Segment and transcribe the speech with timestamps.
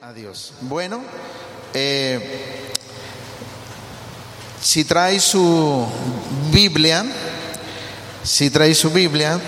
[0.00, 0.54] a Dios.
[0.62, 1.02] Bueno,
[1.74, 2.70] eh,
[4.62, 5.86] si trae su
[6.50, 7.04] Biblia,
[8.22, 9.38] si trae su Biblia,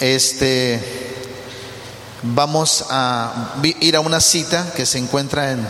[0.00, 0.80] este,
[2.22, 5.64] vamos a ir a una cita que se encuentra en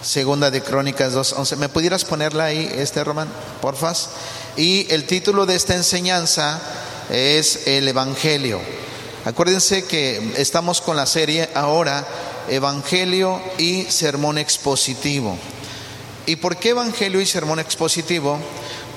[0.02, 1.58] Segunda de Crónicas 2.11.
[1.58, 3.28] ¿Me pudieras ponerla ahí, este Román,
[3.62, 4.10] porfas?
[4.56, 6.62] Y el título de esta enseñanza
[7.10, 8.62] es el Evangelio.
[9.26, 12.08] Acuérdense que estamos con la serie ahora
[12.48, 15.38] Evangelio y Sermón Expositivo.
[16.26, 18.40] ¿Y por qué Evangelio y Sermón Expositivo?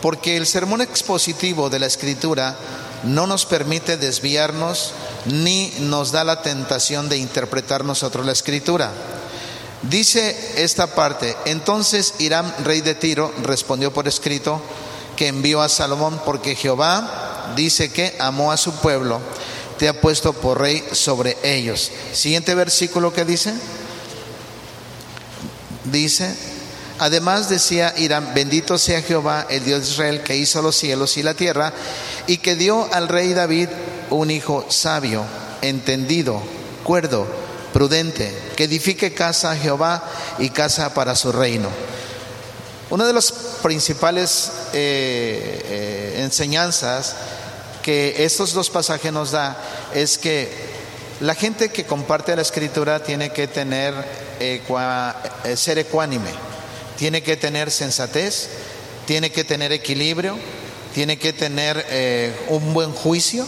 [0.00, 2.56] Porque el sermón expositivo de la Escritura
[3.04, 4.92] no nos permite desviarnos
[5.26, 8.92] ni nos da la tentación de interpretar nosotros la Escritura.
[9.82, 14.62] Dice esta parte, entonces Irán, rey de Tiro, respondió por escrito
[15.16, 19.20] que envió a Salomón porque Jehová dice que amó a su pueblo,
[19.78, 21.90] te ha puesto por rey sobre ellos.
[22.12, 23.52] Siguiente versículo que dice,
[25.84, 26.32] dice,
[27.00, 31.24] además decía Irán, bendito sea Jehová, el Dios de Israel, que hizo los cielos y
[31.24, 31.72] la tierra,
[32.28, 33.68] y que dio al rey David
[34.10, 35.24] un hijo sabio,
[35.60, 36.40] entendido,
[36.84, 37.26] cuerdo
[37.72, 40.02] prudente, que edifique casa a Jehová
[40.38, 41.68] y casa para su reino.
[42.92, 47.16] Una de las principales eh, eh, enseñanzas
[47.82, 49.56] que estos dos pasajes nos da
[49.94, 50.50] es que
[51.20, 53.94] la gente que comparte la escritura tiene que tener
[54.40, 54.60] eh,
[55.56, 56.30] ser ecuánime,
[56.98, 58.50] tiene que tener sensatez,
[59.06, 60.36] tiene que tener equilibrio,
[60.92, 61.86] tiene que tener
[62.48, 63.46] un buen juicio,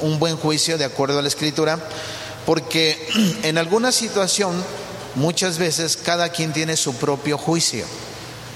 [0.00, 1.78] un buen juicio de acuerdo a la escritura
[2.46, 2.98] porque
[3.42, 4.52] en alguna situación
[5.14, 7.84] muchas veces cada quien tiene su propio juicio,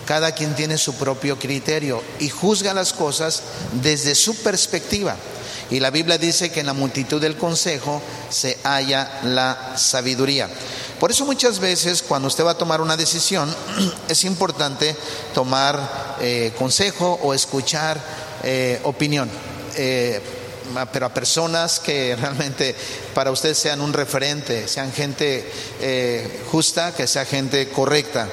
[0.07, 3.43] cada quien tiene su propio criterio y juzga las cosas
[3.83, 5.17] desde su perspectiva.
[5.69, 10.49] Y la Biblia dice que en la multitud del consejo se halla la sabiduría.
[11.01, 13.53] Por eso muchas veces cuando usted va a tomar una decisión
[14.09, 14.97] es importante
[15.35, 18.01] tomar eh, consejo o escuchar
[18.45, 19.29] eh, opinión.
[19.75, 20.23] Eh,
[20.93, 22.75] pero a personas que realmente
[23.15, 25.51] para usted sean un referente, sean gente
[25.81, 28.29] eh, justa, que sea gente correcta.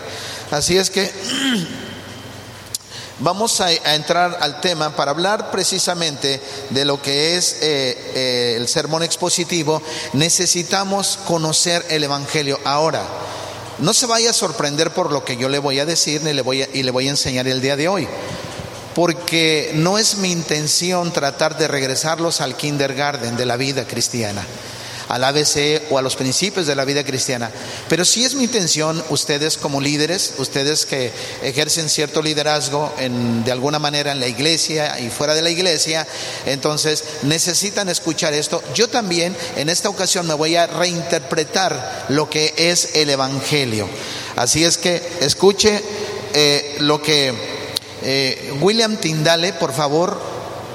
[0.51, 1.09] Así es que
[3.19, 8.67] vamos a, entrar al tema para hablar precisamente de lo que es eh, eh, el
[8.67, 9.81] sermón expositivo.
[10.13, 12.59] Necesitamos conocer el Evangelio.
[12.65, 13.03] Ahora,
[13.79, 16.41] no se vaya a sorprender por lo que yo le voy a decir ni le
[16.41, 18.07] voy y le voy a enseñar el día de hoy
[18.95, 24.45] porque no es mi intención tratar de regresarlos al kindergarten de la vida cristiana,
[25.09, 27.51] al ABC o a los principios de la vida cristiana.
[27.89, 31.11] Pero sí es mi intención, ustedes como líderes, ustedes que
[31.41, 36.07] ejercen cierto liderazgo de alguna manera en la iglesia y fuera de la iglesia,
[36.45, 38.63] entonces necesitan escuchar esto.
[38.73, 43.87] Yo también en esta ocasión me voy a reinterpretar lo que es el Evangelio.
[44.35, 45.81] Así es que escuche
[46.33, 47.52] eh, lo que
[48.03, 50.19] eh, William Tindale, por favor,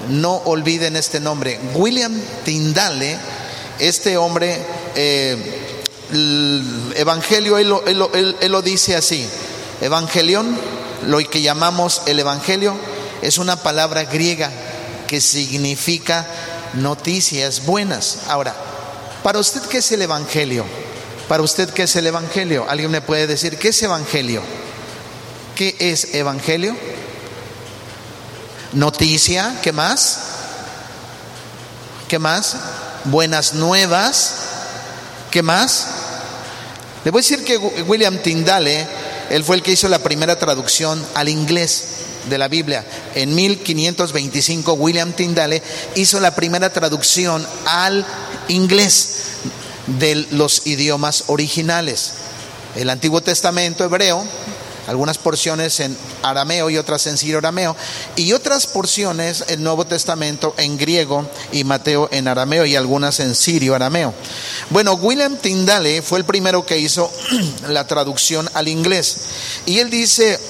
[0.09, 1.61] no olviden este nombre.
[1.75, 2.12] William
[2.44, 3.19] Tindale,
[3.78, 4.56] este hombre,
[4.94, 5.37] eh,
[6.11, 9.28] el Evangelio, él lo, dice así.
[9.81, 10.59] Evangelión,
[11.06, 12.75] lo que llamamos el Evangelio,
[13.22, 14.50] es una palabra griega
[15.06, 16.27] que significa
[16.75, 18.21] noticias buenas.
[18.28, 18.55] Ahora,
[19.22, 20.65] para usted, ¿qué es el Evangelio?
[21.28, 22.67] Para usted, ¿qué es el Evangelio?
[22.69, 24.43] ¿Alguien me puede decir qué es Evangelio?
[25.55, 26.75] ¿Qué es Evangelio?
[28.73, 30.19] Noticia, ¿qué más?
[32.06, 32.56] ¿Qué más?
[33.05, 34.34] Buenas nuevas,
[35.31, 35.87] ¿qué más?
[37.05, 38.87] Le voy a decir que William Tyndale,
[39.31, 41.84] él fue el que hizo la primera traducción al inglés
[42.29, 42.84] de la Biblia.
[43.15, 45.62] En 1525 William Tyndale
[45.95, 48.05] hizo la primera traducción al
[48.49, 49.17] inglés
[49.87, 52.12] de los idiomas originales.
[52.77, 54.25] El Antiguo Testamento hebreo
[54.88, 57.76] algunas porciones en arameo y otras en sirio arameo,
[58.16, 63.35] y otras porciones el Nuevo Testamento en griego y Mateo en arameo y algunas en
[63.35, 64.14] sirio arameo.
[64.70, 67.11] Bueno, William Tyndale fue el primero que hizo
[67.69, 69.17] la traducción al inglés,
[69.67, 70.40] y él dice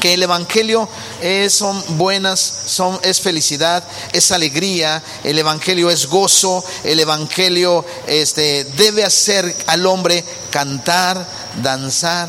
[0.00, 0.88] que el evangelio
[1.22, 8.64] es, son buenas, son, es felicidad, es alegría, el evangelio es gozo, el evangelio este,
[8.76, 11.26] debe hacer al hombre cantar,
[11.62, 12.28] danzar,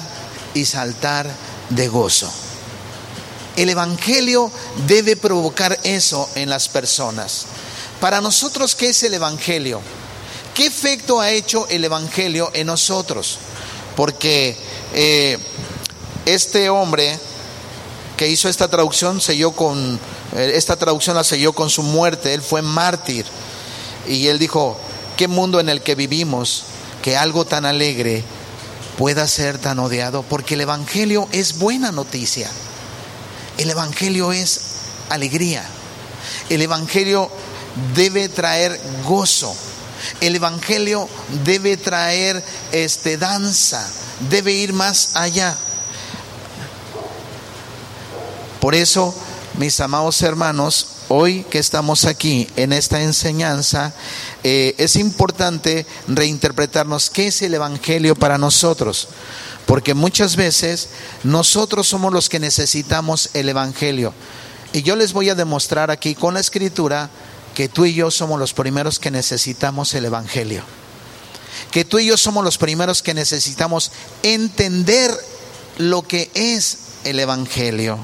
[0.53, 1.29] y saltar
[1.69, 2.31] de gozo.
[3.55, 4.51] El Evangelio
[4.87, 7.45] debe provocar eso en las personas.
[7.99, 9.81] Para nosotros, ¿qué es el Evangelio?
[10.53, 13.37] ¿Qué efecto ha hecho el Evangelio en nosotros?
[13.95, 14.55] Porque
[14.93, 15.37] eh,
[16.25, 17.19] este hombre,
[18.15, 19.99] que hizo esta traducción selló con
[20.35, 23.25] eh, esta traducción la selló con su muerte, él fue mártir.
[24.07, 24.77] Y él dijo,
[25.17, 26.63] ¿qué mundo en el que vivimos
[27.01, 28.23] que algo tan alegre
[28.99, 30.23] pueda ser tan odiado?
[30.23, 32.49] Porque el evangelio es buena noticia.
[33.57, 34.59] El evangelio es
[35.07, 35.63] alegría.
[36.49, 37.31] El evangelio
[37.95, 39.55] debe traer gozo.
[40.19, 41.07] El evangelio
[41.45, 42.43] debe traer
[42.73, 43.89] este danza,
[44.29, 45.55] debe ir más allá.
[48.59, 49.15] Por eso,
[49.57, 53.93] mis amados hermanos, hoy que estamos aquí en esta enseñanza,
[54.43, 59.09] eh, es importante reinterpretarnos qué es el Evangelio para nosotros.
[59.65, 60.89] Porque muchas veces
[61.23, 64.13] nosotros somos los que necesitamos el Evangelio.
[64.71, 67.09] Y yo les voy a demostrar aquí con la escritura
[67.53, 70.63] que tú y yo somos los primeros que necesitamos el Evangelio.
[71.71, 73.91] Que tú y yo somos los primeros que necesitamos
[74.23, 75.11] entender
[75.77, 77.99] lo que es el Evangelio.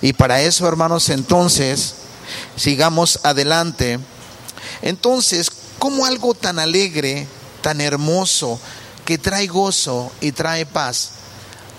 [0.00, 1.94] Y para eso, hermanos, entonces,
[2.56, 3.98] sigamos adelante.
[4.82, 7.26] Entonces, ¿cómo algo tan alegre,
[7.60, 8.60] tan hermoso,
[9.04, 11.10] que trae gozo y trae paz,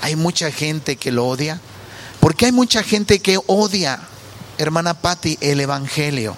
[0.01, 1.59] hay mucha gente que lo odia?
[2.19, 3.99] Porque hay mucha gente que odia,
[4.57, 6.35] hermana Patti, el Evangelio.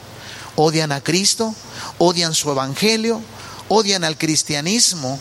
[0.55, 1.55] Odian a Cristo,
[1.97, 3.21] odian su Evangelio,
[3.69, 5.19] odian al cristianismo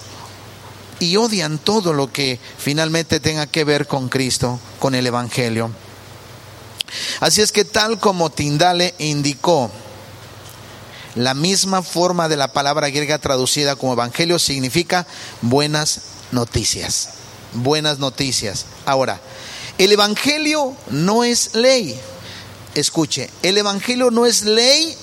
[0.98, 5.70] y odian todo lo que finalmente tenga que ver con Cristo, con el Evangelio.
[7.20, 9.70] Así es que tal como Tindale indicó,
[11.14, 15.06] la misma forma de la palabra griega traducida como evangelio significa
[15.42, 17.10] buenas noticias.
[17.52, 18.66] Buenas noticias.
[18.86, 19.20] Ahora,
[19.78, 21.98] el evangelio no es ley.
[22.74, 24.96] Escuche, el evangelio no es ley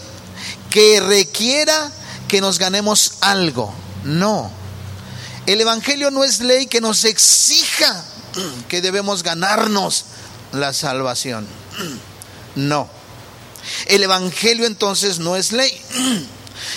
[0.69, 1.91] que requiera
[2.27, 3.73] que nos ganemos algo.
[4.03, 4.49] No.
[5.45, 8.05] El evangelio no es ley que nos exija
[8.69, 10.05] que debemos ganarnos
[10.53, 11.45] la salvación.
[12.55, 12.89] No.
[13.87, 15.71] El Evangelio entonces no es ley.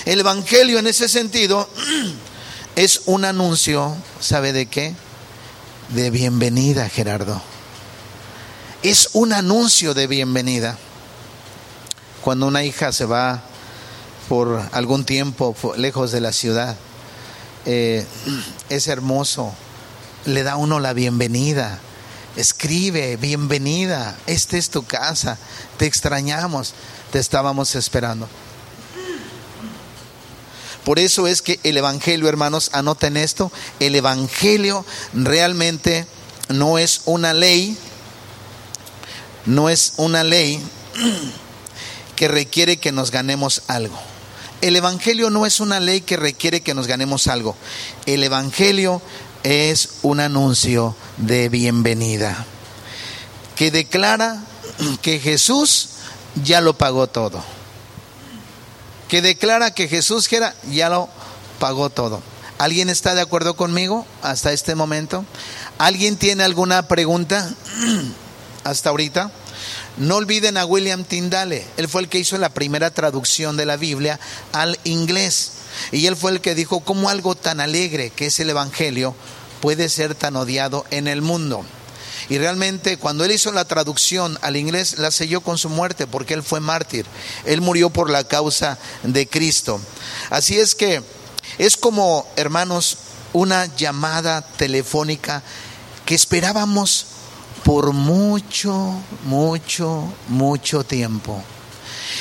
[0.04, 1.68] El Evangelio en ese sentido
[2.76, 4.94] es un anuncio, ¿sabe de qué?
[5.88, 7.40] De bienvenida, Gerardo.
[8.82, 10.76] Es un anuncio de bienvenida.
[12.22, 13.42] Cuando una hija se va
[14.28, 16.76] por algún tiempo lejos de la ciudad,
[17.66, 18.06] eh,
[18.68, 19.54] es hermoso,
[20.26, 21.80] le da uno la bienvenida
[22.36, 25.38] escribe, bienvenida, esta es tu casa,
[25.76, 26.74] te extrañamos,
[27.12, 28.28] te estábamos esperando.
[30.84, 36.06] Por eso es que el Evangelio, hermanos, anoten esto, el Evangelio realmente
[36.48, 37.76] no es una ley,
[39.46, 40.60] no es una ley
[42.16, 43.98] que requiere que nos ganemos algo.
[44.60, 47.56] El Evangelio no es una ley que requiere que nos ganemos algo.
[48.04, 49.00] El Evangelio
[49.42, 52.46] es un anuncio de bienvenida
[53.56, 54.42] que declara
[55.02, 55.90] que Jesús
[56.42, 57.42] ya lo pagó todo.
[59.08, 60.28] Que declara que Jesús
[60.70, 61.08] ya lo
[61.58, 62.22] pagó todo.
[62.58, 65.24] ¿Alguien está de acuerdo conmigo hasta este momento?
[65.78, 67.50] ¿Alguien tiene alguna pregunta
[68.64, 69.30] hasta ahorita?
[69.96, 71.66] No olviden a William Tyndale.
[71.76, 74.20] Él fue el que hizo la primera traducción de la Biblia
[74.52, 75.52] al inglés.
[75.92, 79.14] Y él fue el que dijo cómo algo tan alegre que es el Evangelio
[79.60, 81.64] puede ser tan odiado en el mundo.
[82.28, 86.34] Y realmente cuando él hizo la traducción al inglés, la selló con su muerte porque
[86.34, 87.06] él fue mártir.
[87.44, 89.80] Él murió por la causa de Cristo.
[90.30, 91.02] Así es que
[91.58, 92.98] es como, hermanos,
[93.32, 95.42] una llamada telefónica
[96.06, 97.06] que esperábamos
[97.64, 101.42] por mucho, mucho, mucho tiempo.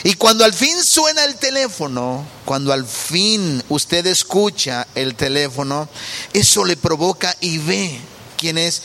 [0.03, 5.89] Y cuando al fin suena el teléfono, cuando al fin usted escucha el teléfono,
[6.33, 7.99] eso le provoca y ve
[8.37, 8.81] quién es.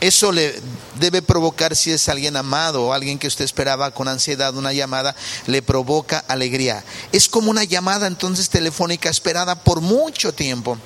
[0.00, 0.60] Eso le
[0.98, 5.14] debe provocar si es alguien amado o alguien que usted esperaba con ansiedad una llamada,
[5.46, 6.82] le provoca alegría.
[7.12, 10.76] Es como una llamada entonces telefónica esperada por mucho tiempo.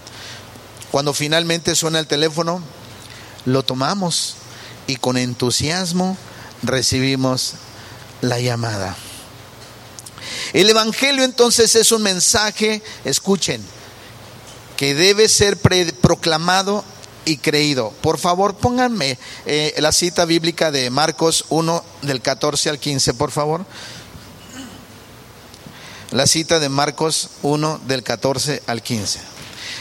[0.91, 2.63] Cuando finalmente suena el teléfono,
[3.47, 4.35] lo tomamos
[4.87, 6.17] y con entusiasmo
[6.63, 7.55] recibimos
[8.21, 8.97] la llamada.
[10.53, 13.63] El Evangelio entonces es un mensaje, escuchen,
[14.77, 16.85] que debe ser proclamado
[17.25, 17.91] y creído.
[18.01, 23.31] Por favor, pónganme eh, la cita bíblica de Marcos 1 del 14 al 15, por
[23.31, 23.67] favor.
[26.13, 29.21] La cita de Marcos 1 del 14 al 15.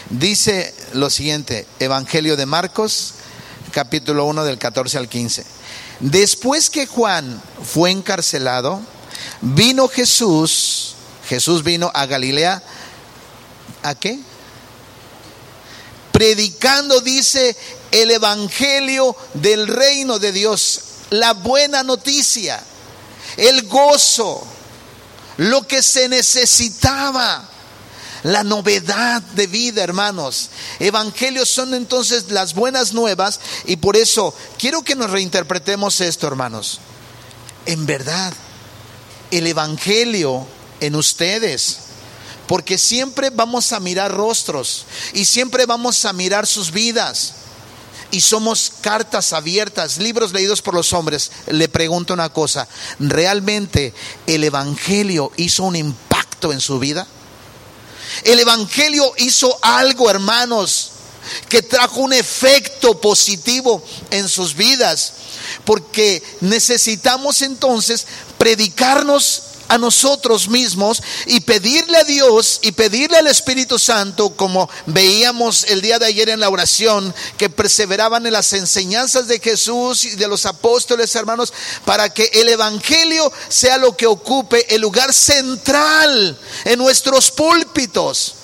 [0.09, 3.13] Dice lo siguiente, Evangelio de Marcos,
[3.71, 5.45] capítulo 1 del 14 al 15.
[5.99, 8.81] Después que Juan fue encarcelado,
[9.41, 10.95] vino Jesús,
[11.27, 12.61] Jesús vino a Galilea,
[13.83, 14.19] ¿a qué?
[16.11, 17.55] Predicando, dice,
[17.91, 22.61] el Evangelio del reino de Dios la buena noticia,
[23.37, 24.45] el gozo,
[25.37, 27.47] lo que se necesitaba
[28.25, 30.49] la novedad de vida, hermanos.
[30.79, 36.79] Evangelios son entonces las buenas nuevas y por eso quiero que nos reinterpretemos esto, hermanos.
[37.67, 38.33] En verdad,
[39.29, 40.47] el Evangelio
[40.79, 41.77] en ustedes,
[42.47, 47.33] porque siempre vamos a mirar rostros y siempre vamos a mirar sus vidas.
[48.09, 51.31] Y somos cartas abiertas, libros leídos por los hombres.
[51.45, 52.67] Le pregunto una cosa,
[52.97, 53.93] ¿realmente
[54.25, 57.05] el Evangelio hizo un impacto en su vida?
[58.23, 60.91] El Evangelio hizo algo, hermanos,
[61.49, 65.13] que trajo un efecto positivo en sus vidas,
[65.63, 68.05] porque necesitamos entonces
[68.37, 75.65] predicarnos a nosotros mismos y pedirle a Dios y pedirle al Espíritu Santo, como veíamos
[75.65, 80.11] el día de ayer en la oración, que perseveraban en las enseñanzas de Jesús y
[80.11, 81.53] de los apóstoles, hermanos,
[81.85, 88.35] para que el Evangelio sea lo que ocupe el lugar central en nuestros púlpitos.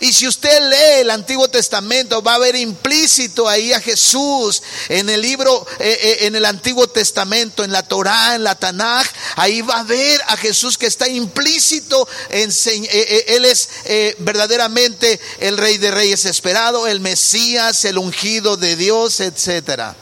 [0.00, 5.08] Y si usted lee el Antiguo Testamento, va a ver implícito ahí a Jesús en
[5.08, 9.06] el libro, eh, eh, en el Antiguo Testamento, en la Torá, en la Tanaj,
[9.36, 12.08] ahí va a ver a Jesús que está implícito.
[12.30, 13.68] En, eh, él es
[14.18, 19.96] verdaderamente el Rey de Reyes esperado, el Mesías, el ungido de Dios, etcétera.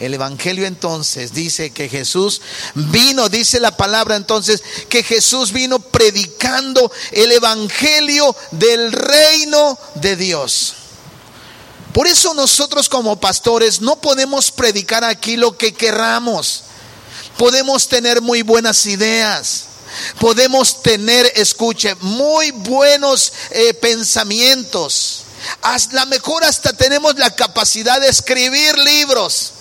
[0.00, 2.40] El Evangelio entonces dice que Jesús
[2.74, 10.74] vino, dice la palabra entonces, que Jesús vino predicando el Evangelio del reino de Dios.
[11.92, 16.62] Por eso nosotros como pastores no podemos predicar aquí lo que querramos.
[17.36, 19.66] Podemos tener muy buenas ideas.
[20.18, 25.24] Podemos tener, escuche, muy buenos eh, pensamientos.
[25.60, 29.52] A la mejor hasta tenemos la capacidad de escribir libros.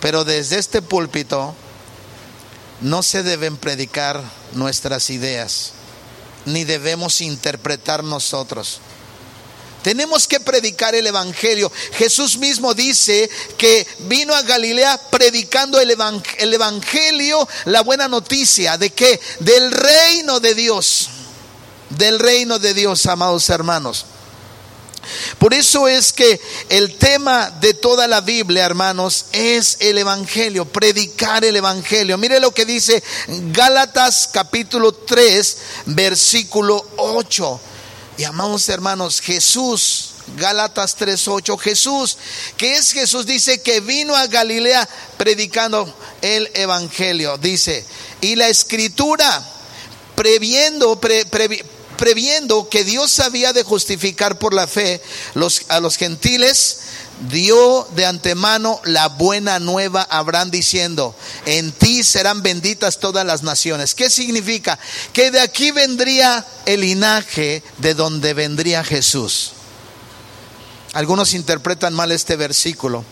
[0.00, 1.54] Pero desde este púlpito
[2.80, 4.22] no se deben predicar
[4.52, 5.72] nuestras ideas,
[6.44, 8.80] ni debemos interpretar nosotros.
[9.84, 11.70] Tenemos que predicar el Evangelio.
[11.92, 19.20] Jesús mismo dice que vino a Galilea predicando el, Evangelio, la buena noticia de que
[19.40, 21.10] del reino de Dios,
[21.90, 24.06] del reino de Dios, amados hermanos.
[25.38, 31.44] Por eso es que el tema de toda la Biblia, hermanos, es el Evangelio, predicar
[31.44, 32.18] el Evangelio.
[32.18, 33.02] Mire lo que dice
[33.52, 35.56] Gálatas capítulo 3,
[35.86, 37.60] versículo 8.
[38.16, 40.96] Y amados hermanos, Jesús, Gálatas
[41.26, 42.16] 8 Jesús,
[42.56, 45.92] que es Jesús, dice que vino a Galilea predicando
[46.22, 47.38] el Evangelio.
[47.38, 47.84] Dice,
[48.20, 49.42] y la escritura,
[50.14, 50.98] previendo,
[51.96, 55.02] previendo que Dios había de justificar por la fe
[55.68, 56.78] a los gentiles,
[57.30, 61.14] dio de antemano la buena nueva a Abraham diciendo,
[61.46, 63.94] en ti serán benditas todas las naciones.
[63.94, 64.78] ¿Qué significa?
[65.12, 69.52] Que de aquí vendría el linaje de donde vendría Jesús.
[70.92, 73.04] Algunos interpretan mal este versículo,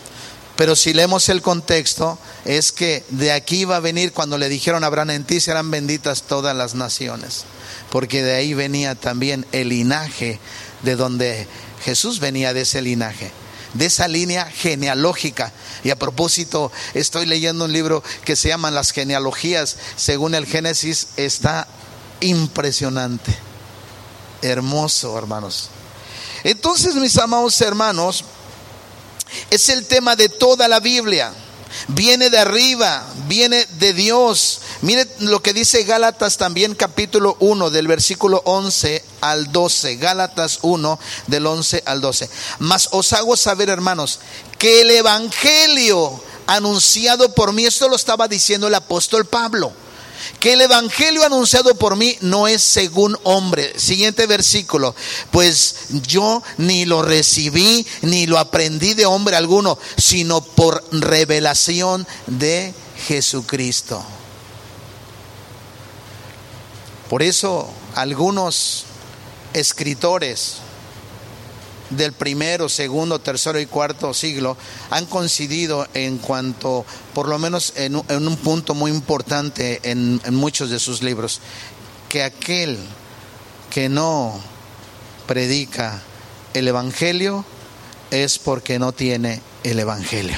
[0.55, 4.83] pero si leemos el contexto, es que de aquí va a venir cuando le dijeron
[4.83, 7.45] a Abraham, en ti serán benditas todas las naciones
[7.93, 10.39] porque de ahí venía también el linaje
[10.81, 11.47] de donde
[11.85, 13.31] Jesús venía de ese linaje,
[13.75, 15.53] de esa línea genealógica.
[15.83, 21.09] Y a propósito, estoy leyendo un libro que se llama Las genealogías, según el Génesis,
[21.17, 21.67] está
[22.19, 23.37] impresionante,
[24.41, 25.69] hermoso, hermanos.
[26.43, 28.25] Entonces, mis amados hermanos,
[29.49, 31.33] es el tema de toda la Biblia.
[31.87, 37.87] Viene de arriba, viene de Dios, Mire lo que dice Gálatas también capítulo 1 del
[37.87, 39.95] versículo 11 al 12.
[39.95, 42.29] Gálatas 1 del 11 al 12.
[42.59, 44.19] Mas os hago saber, hermanos,
[44.59, 49.71] que el Evangelio anunciado por mí, esto lo estaba diciendo el apóstol Pablo,
[50.39, 53.77] que el Evangelio anunciado por mí no es según hombre.
[53.79, 54.95] Siguiente versículo,
[55.31, 55.75] pues
[56.07, 62.73] yo ni lo recibí ni lo aprendí de hombre alguno, sino por revelación de
[63.07, 64.03] Jesucristo.
[67.09, 68.85] Por eso algunos
[69.53, 70.62] escritores
[71.97, 74.57] del primero, segundo, tercero y cuarto siglo
[74.89, 80.69] han coincidido en cuanto, por lo menos en, un punto muy importante en, en muchos
[80.69, 81.41] de sus libros,
[82.09, 82.79] que aquel
[83.69, 84.39] que no
[85.27, 86.01] predica
[86.53, 87.45] el Evangelio
[88.11, 90.37] es porque no tiene el Evangelio.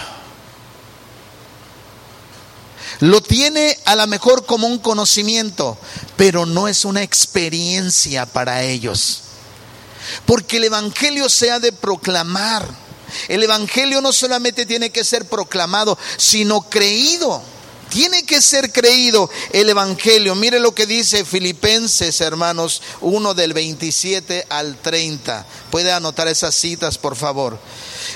[3.02, 5.78] Lo tiene a lo mejor como un conocimiento,
[6.16, 9.25] pero no es una experiencia para ellos.
[10.26, 12.68] Porque el Evangelio se ha de proclamar.
[13.28, 17.42] El Evangelio no solamente tiene que ser proclamado, sino creído.
[17.90, 20.36] Tiene que ser creído el Evangelio.
[20.36, 25.46] Mire lo que dice Filipenses, hermanos, 1 del 27 al 30.
[25.70, 27.58] Puede anotar esas citas, por favor.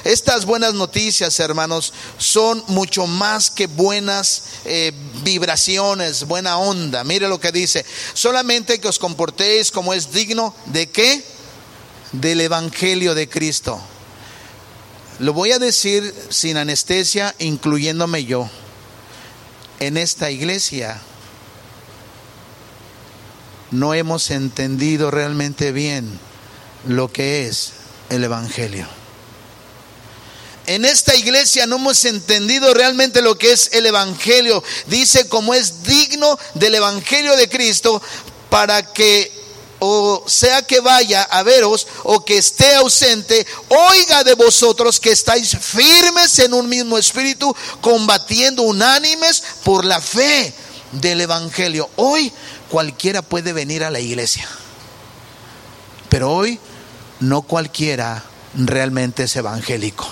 [0.04, 4.92] Estas buenas noticias, hermanos, son mucho más que buenas eh,
[5.24, 7.04] vibraciones, buena onda.
[7.04, 7.86] Mire lo que dice.
[8.14, 11.24] Solamente que os comportéis como es digno de qué?
[12.12, 13.80] Del Evangelio de Cristo.
[15.20, 18.50] Lo voy a decir sin anestesia, incluyéndome yo
[19.80, 21.00] en esta iglesia
[23.72, 26.20] no hemos entendido realmente bien
[26.88, 27.72] lo que es
[28.10, 28.88] el Evangelio.
[30.66, 34.64] En esta iglesia no hemos entendido realmente lo que es el Evangelio.
[34.88, 38.02] Dice como es digno del Evangelio de Cristo
[38.50, 39.32] para que
[39.80, 45.58] o sea que vaya a veros o que esté ausente, oiga de vosotros que estáis
[45.58, 50.54] firmes en un mismo espíritu, combatiendo unánimes por la fe
[50.92, 51.90] del Evangelio.
[51.96, 52.32] Hoy
[52.70, 54.48] cualquiera puede venir a la iglesia,
[56.10, 56.60] pero hoy
[57.20, 58.24] no cualquiera
[58.56, 60.08] realmente es evangélico.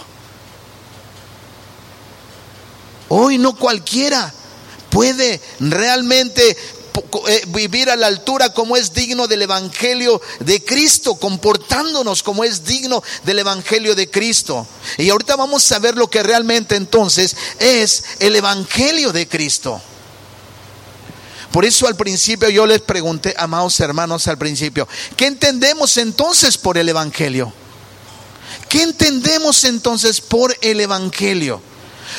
[3.09, 4.33] Hoy no cualquiera
[4.89, 6.57] puede realmente
[7.47, 13.03] vivir a la altura como es digno del Evangelio de Cristo, comportándonos como es digno
[13.23, 14.67] del Evangelio de Cristo.
[14.97, 19.81] Y ahorita vamos a ver lo que realmente entonces es el Evangelio de Cristo.
[21.51, 26.77] Por eso al principio yo les pregunté, amados hermanos, al principio, ¿qué entendemos entonces por
[26.77, 27.53] el Evangelio?
[28.69, 31.61] ¿Qué entendemos entonces por el Evangelio?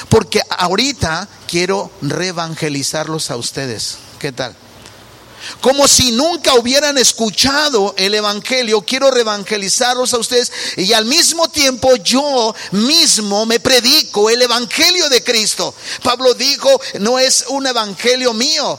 [0.08, 3.98] Porque ahorita quiero reevangelizarlos a ustedes.
[4.18, 4.56] ¿Qué tal?
[5.60, 8.82] Como si nunca hubieran escuchado el Evangelio.
[8.82, 15.22] Quiero reevangelizarlos a ustedes y al mismo tiempo yo mismo me predico el Evangelio de
[15.22, 15.74] Cristo.
[16.02, 18.78] Pablo dijo, no es un Evangelio mío.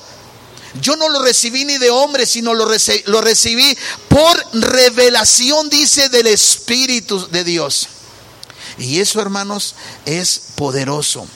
[0.82, 7.28] Yo no lo recibí ni de hombre, sino lo recibí por revelación, dice, del Espíritu
[7.30, 7.88] de Dios.
[8.78, 11.28] Y eso, hermanos, es poderoso.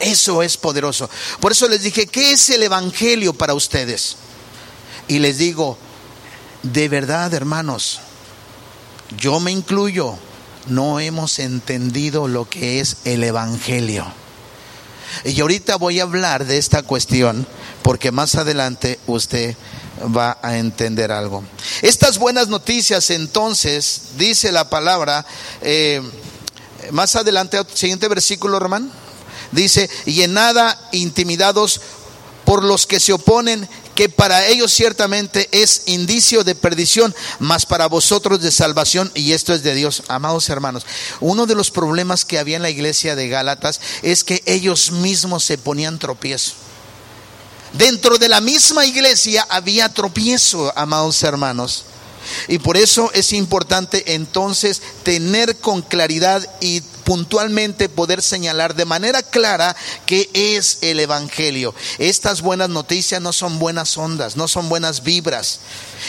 [0.00, 1.08] Eso es poderoso.
[1.40, 4.16] Por eso les dije, ¿qué es el Evangelio para ustedes?
[5.08, 5.78] Y les digo,
[6.62, 8.00] de verdad, hermanos,
[9.16, 10.16] yo me incluyo,
[10.66, 14.06] no hemos entendido lo que es el Evangelio.
[15.24, 17.46] Y ahorita voy a hablar de esta cuestión
[17.82, 19.56] porque más adelante usted
[20.16, 21.44] va a entender algo.
[21.82, 25.24] Estas buenas noticias entonces, dice la palabra,
[25.62, 26.02] eh,
[26.90, 28.90] más adelante, siguiente versículo, Román.
[29.52, 31.80] Dice, y en nada intimidados
[32.44, 37.88] por los que se oponen, que para ellos ciertamente es indicio de perdición, mas para
[37.88, 40.04] vosotros de salvación, y esto es de Dios.
[40.08, 40.86] Amados hermanos,
[41.20, 45.44] uno de los problemas que había en la iglesia de Gálatas es que ellos mismos
[45.44, 46.52] se ponían tropiezo.
[47.72, 51.84] Dentro de la misma iglesia había tropiezo, amados hermanos.
[52.48, 59.22] Y por eso es importante entonces tener con claridad y puntualmente poder señalar de manera
[59.22, 61.74] clara qué es el Evangelio.
[61.98, 65.60] Estas buenas noticias no son buenas ondas, no son buenas vibras.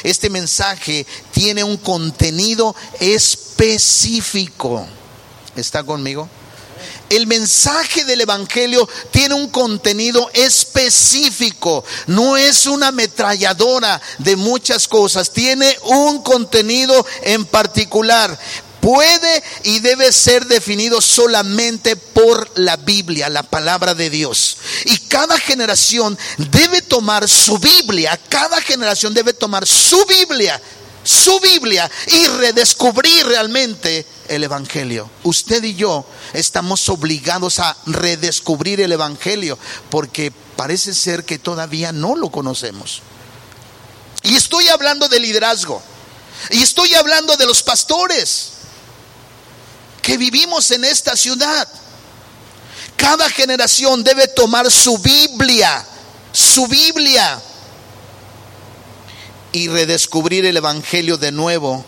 [0.03, 4.87] Este mensaje tiene un contenido específico.
[5.55, 6.29] ¿Está conmigo?
[7.09, 15.31] El mensaje del Evangelio tiene un contenido específico, no es una ametralladora de muchas cosas,
[15.31, 18.37] tiene un contenido en particular.
[18.81, 24.57] Puede y debe ser definido solamente por la Biblia, la palabra de Dios.
[24.85, 30.61] Y cada generación debe tomar su Biblia, cada generación debe tomar su Biblia
[31.07, 35.09] su Biblia y redescubrir realmente el Evangelio.
[35.23, 39.57] Usted y yo estamos obligados a redescubrir el Evangelio
[39.89, 43.01] porque parece ser que todavía no lo conocemos.
[44.23, 45.81] Y estoy hablando de liderazgo.
[46.49, 48.49] Y estoy hablando de los pastores
[50.01, 51.69] que vivimos en esta ciudad.
[52.97, 55.85] Cada generación debe tomar su Biblia,
[56.33, 57.41] su Biblia
[59.57, 61.83] y redescubrir el Evangelio de nuevo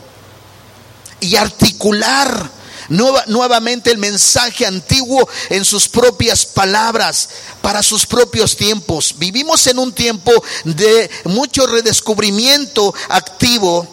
[1.19, 2.49] y articular
[2.89, 7.29] nuevamente el mensaje antiguo en sus propias palabras,
[7.61, 9.13] para sus propios tiempos.
[9.17, 10.31] Vivimos en un tiempo
[10.63, 13.87] de mucho redescubrimiento activo.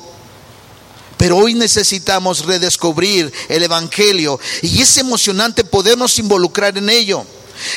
[1.18, 7.26] Pero hoy necesitamos redescubrir el Evangelio y es emocionante podernos involucrar en ello.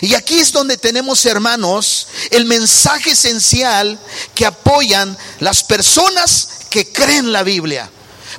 [0.02, 4.00] Y aquí es donde tenemos, hermanos, el mensaje esencial
[4.36, 7.90] que apoyan las personas que creen la Biblia.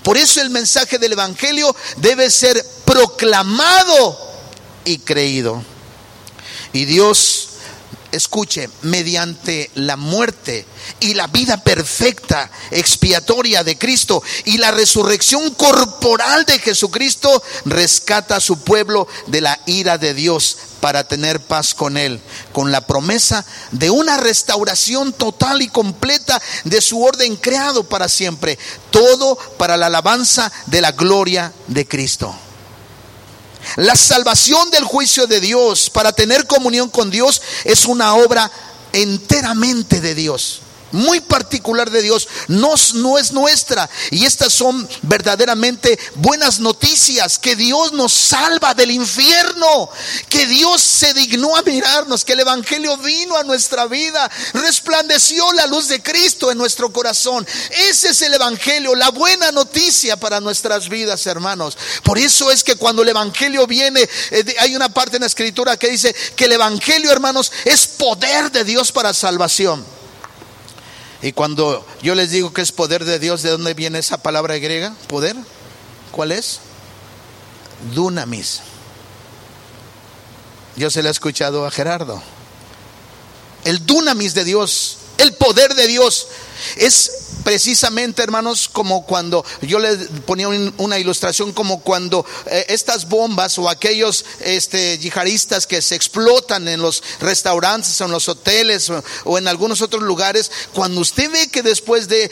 [0.03, 4.18] Por eso el mensaje del Evangelio debe ser proclamado
[4.85, 5.62] y creído.
[6.72, 7.50] Y Dios
[8.12, 10.66] escuche, mediante la muerte
[11.01, 18.40] y la vida perfecta, expiatoria de Cristo y la resurrección corporal de Jesucristo, rescata a
[18.40, 22.20] su pueblo de la ira de Dios para tener paz con Él,
[22.53, 28.59] con la promesa de una restauración total y completa de su orden creado para siempre,
[28.90, 32.35] todo para la alabanza de la gloria de Cristo.
[33.77, 38.51] La salvación del juicio de Dios para tener comunión con Dios es una obra
[38.92, 40.61] enteramente de Dios
[40.92, 43.88] muy particular de Dios, no, no, es nuestra.
[44.11, 49.90] Y estas son verdaderamente buenas noticias, que Dios nos salva del infierno,
[50.29, 55.66] que Dios se dignó a mirarnos, que el Evangelio vino a nuestra vida, resplandeció la
[55.66, 57.46] luz de Cristo en nuestro corazón.
[57.70, 61.76] Ese es el Evangelio, la buena noticia para nuestras vidas, hermanos.
[62.03, 65.76] Por eso es que cuando el Evangelio viene, eh, hay una parte en la escritura
[65.76, 70.00] que dice que el Evangelio, hermanos, es poder de Dios para salvación.
[71.23, 74.57] Y cuando yo les digo que es poder de Dios, ¿de dónde viene esa palabra
[74.59, 74.95] griega?
[75.07, 75.37] ¿Poder?
[76.13, 76.61] ¿Cuál es?
[77.95, 78.61] Dunamis.
[80.77, 82.23] Yo se lo he escuchado a Gerardo.
[83.65, 86.29] El dunamis de Dios, el poder de Dios
[86.77, 87.11] es
[87.42, 93.68] precisamente, hermanos, como cuando yo les ponía una ilustración, como cuando eh, estas bombas o
[93.68, 98.90] aquellos este, yihadistas que se explotan en los restaurantes o en los hoteles
[99.25, 102.31] o, en algunos otros lugares, cuando usted ve que después de,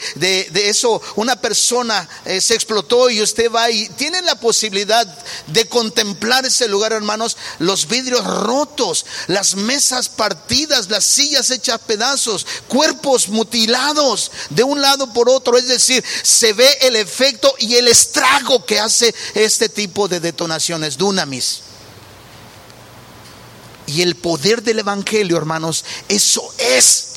[0.53, 5.05] eso una persona eh, se explotó y usted va y tiene la posibilidad
[5.47, 12.45] de contemplar ese lugar, hermanos, los vidrios rotos, las mesas partidas, las sillas hechas pedazos,
[12.67, 14.18] cuerpos mutilados
[14.49, 15.57] de un lado por otro.
[15.57, 20.97] Es decir, se ve el efecto y el estrago que hace este tipo de detonaciones,
[20.97, 21.61] dunamis.
[23.87, 27.09] Y el poder del Evangelio, hermanos, eso es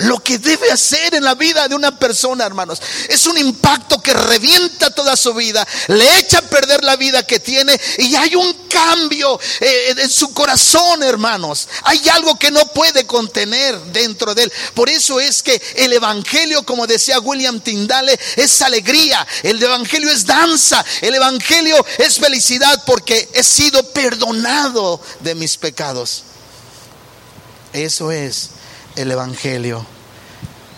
[0.00, 2.80] lo que debe hacer en la vida de una persona, hermanos.
[3.08, 7.40] Es un impacto que revienta toda su vida, le echa a perder la vida que
[7.40, 11.68] tiene y hay un cambio eh, en su corazón, hermanos.
[11.84, 14.52] Hay algo que no puede contener dentro de él.
[14.74, 19.26] Por eso es que el Evangelio, como decía William Tindale, es alegría.
[19.42, 20.84] El Evangelio es danza.
[21.00, 26.24] El Evangelio es felicidad porque he sido perdonado de mis pecados.
[27.72, 28.50] Eso es
[29.00, 29.86] el Evangelio.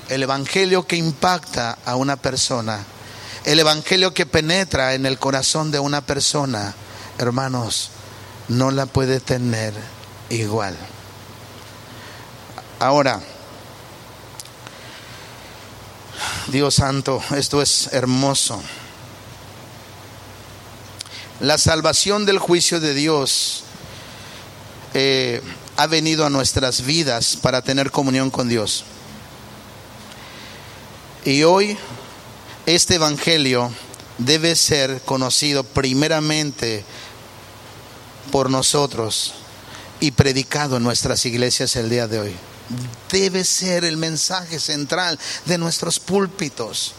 [0.08, 2.84] El Evangelio que impacta a una persona.
[3.44, 6.74] El Evangelio que penetra en el corazón de una persona.
[7.18, 7.90] Hermanos,
[8.48, 9.74] no la puede tener
[10.30, 10.76] igual.
[12.78, 13.20] Ahora,
[16.46, 18.62] Dios santo, esto es hermoso.
[21.40, 23.64] La salvación del juicio de Dios
[24.94, 25.42] eh,
[25.76, 28.84] ha venido a nuestras vidas para tener comunión con Dios.
[31.24, 31.78] Y hoy
[32.66, 33.70] este Evangelio
[34.18, 36.84] debe ser conocido primeramente
[38.30, 39.34] por nosotros
[40.00, 42.34] y predicado en nuestras iglesias el día de hoy.
[43.10, 46.92] Debe ser el mensaje central de nuestros púlpitos.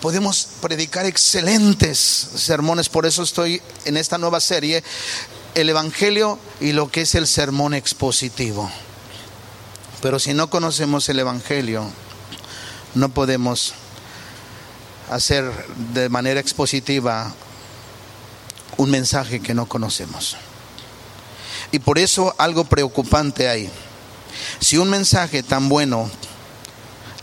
[0.00, 4.84] Podemos predicar excelentes sermones, por eso estoy en esta nueva serie
[5.56, 8.70] el Evangelio y lo que es el sermón expositivo.
[10.02, 11.90] Pero si no conocemos el Evangelio,
[12.94, 13.72] no podemos
[15.10, 15.50] hacer
[15.94, 17.32] de manera expositiva
[18.76, 20.36] un mensaje que no conocemos.
[21.72, 23.70] Y por eso algo preocupante hay.
[24.60, 26.10] Si un mensaje tan bueno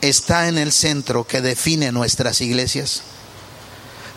[0.01, 3.03] está en el centro que define nuestras iglesias,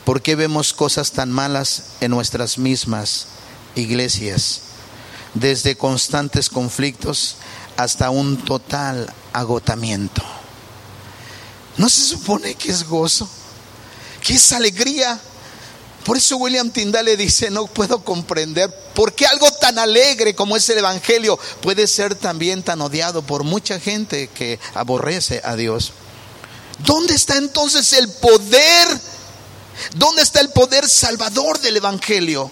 [0.07, 3.36] ¿por qué vemos cosas tan malas en nuestras mismas
[3.77, 4.63] iglesias,
[5.35, 7.37] desde constantes conflictos
[7.77, 10.23] hasta un total agotamiento.
[11.77, 13.29] ¿No se supone que es gozo?
[14.23, 15.21] ¿Que es alegría?
[16.05, 20.69] Por eso William Tyndale dice, no puedo comprender por qué algo tan alegre como es
[20.69, 25.93] el Evangelio puede ser también tan odiado por mucha gente que aborrece a Dios.
[26.79, 29.01] ¿Dónde está entonces el poder?
[29.97, 32.51] ¿Dónde está el poder salvador del Evangelio?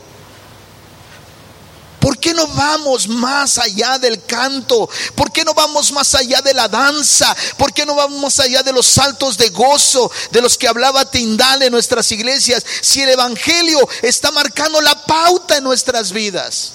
[2.04, 4.90] ¿Por qué no vamos más allá del canto?
[5.14, 7.34] ¿Por qué no vamos más allá de la danza?
[7.56, 11.62] ¿Por qué no vamos allá de los saltos de gozo de los que hablaba Tindal
[11.62, 12.62] en nuestras iglesias?
[12.82, 16.72] Si el Evangelio está marcando la pauta en nuestras vidas.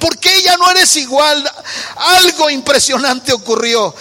[0.00, 1.48] ¿Por qué ya no eres igual?
[1.94, 3.94] Algo impresionante ocurrió.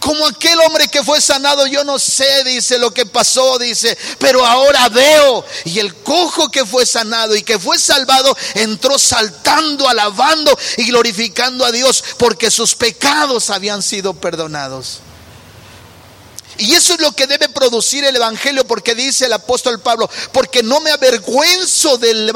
[0.00, 4.44] Como aquel hombre que fue sanado, yo no sé, dice lo que pasó, dice, pero
[4.44, 5.44] ahora veo.
[5.64, 11.64] Y el cojo que fue sanado y que fue salvado entró saltando, alabando y glorificando
[11.64, 15.00] a Dios porque sus pecados habían sido perdonados.
[16.58, 20.62] Y eso es lo que debe producir el Evangelio, porque dice el apóstol Pablo, porque
[20.62, 22.30] no me avergüenzo del,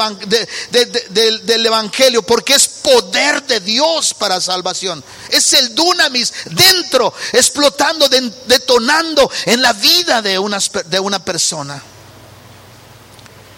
[1.66, 5.02] Evangelio, porque es poder de Dios para salvación.
[5.30, 11.82] Es el dunamis dentro, explotando, detonando en la vida de una persona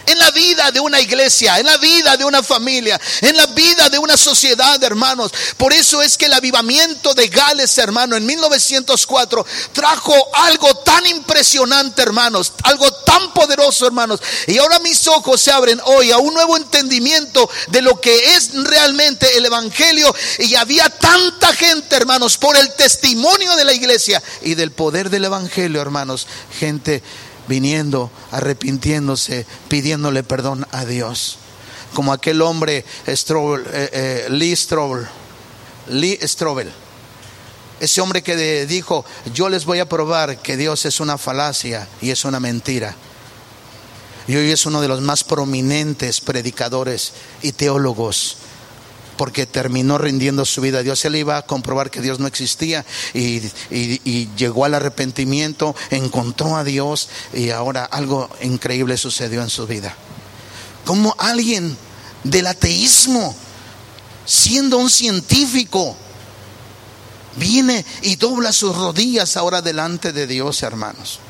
[0.06, 3.88] en la vida de una iglesia, en la vida de una familia, en la vida
[3.88, 5.32] de una sociedad, hermanos.
[5.56, 12.02] Por eso es que el avivamiento de Gales, hermano, en 1904 trajo algo tan impresionante,
[12.02, 14.20] hermanos, algo tan poderoso, hermanos.
[14.46, 18.50] Y ahora mis ojos se abren hoy a un nuevo entendimiento de lo que es
[18.54, 20.14] realmente el Evangelio.
[20.38, 25.24] Y había tanta gente, hermanos, por el testimonio de la iglesia y del poder del
[25.24, 26.26] Evangelio, hermanos.
[26.58, 27.02] Gente
[27.48, 31.38] viniendo, arrepintiéndose, pidiéndole perdón a Dios.
[31.94, 35.07] Como aquel hombre Strobel, eh, eh, Lee Strobel,
[35.88, 36.72] Lee Strobel,
[37.81, 42.11] ese hombre que dijo, yo les voy a probar que Dios es una falacia y
[42.11, 42.94] es una mentira.
[44.28, 48.37] Y hoy es uno de los más prominentes predicadores y teólogos
[49.16, 51.05] porque terminó rindiendo su vida a Dios.
[51.05, 53.40] Él iba a comprobar que Dios no existía y,
[54.37, 59.94] llegó al arrepentimiento, encontró a Dios y ahora algo increíble sucedió en su vida.
[60.85, 61.77] Como alguien
[62.25, 63.35] del ateísmo,
[64.25, 65.96] siendo un científico,
[67.37, 71.20] viene y dobla sus rodillas ahora delante de Dios, hermanos.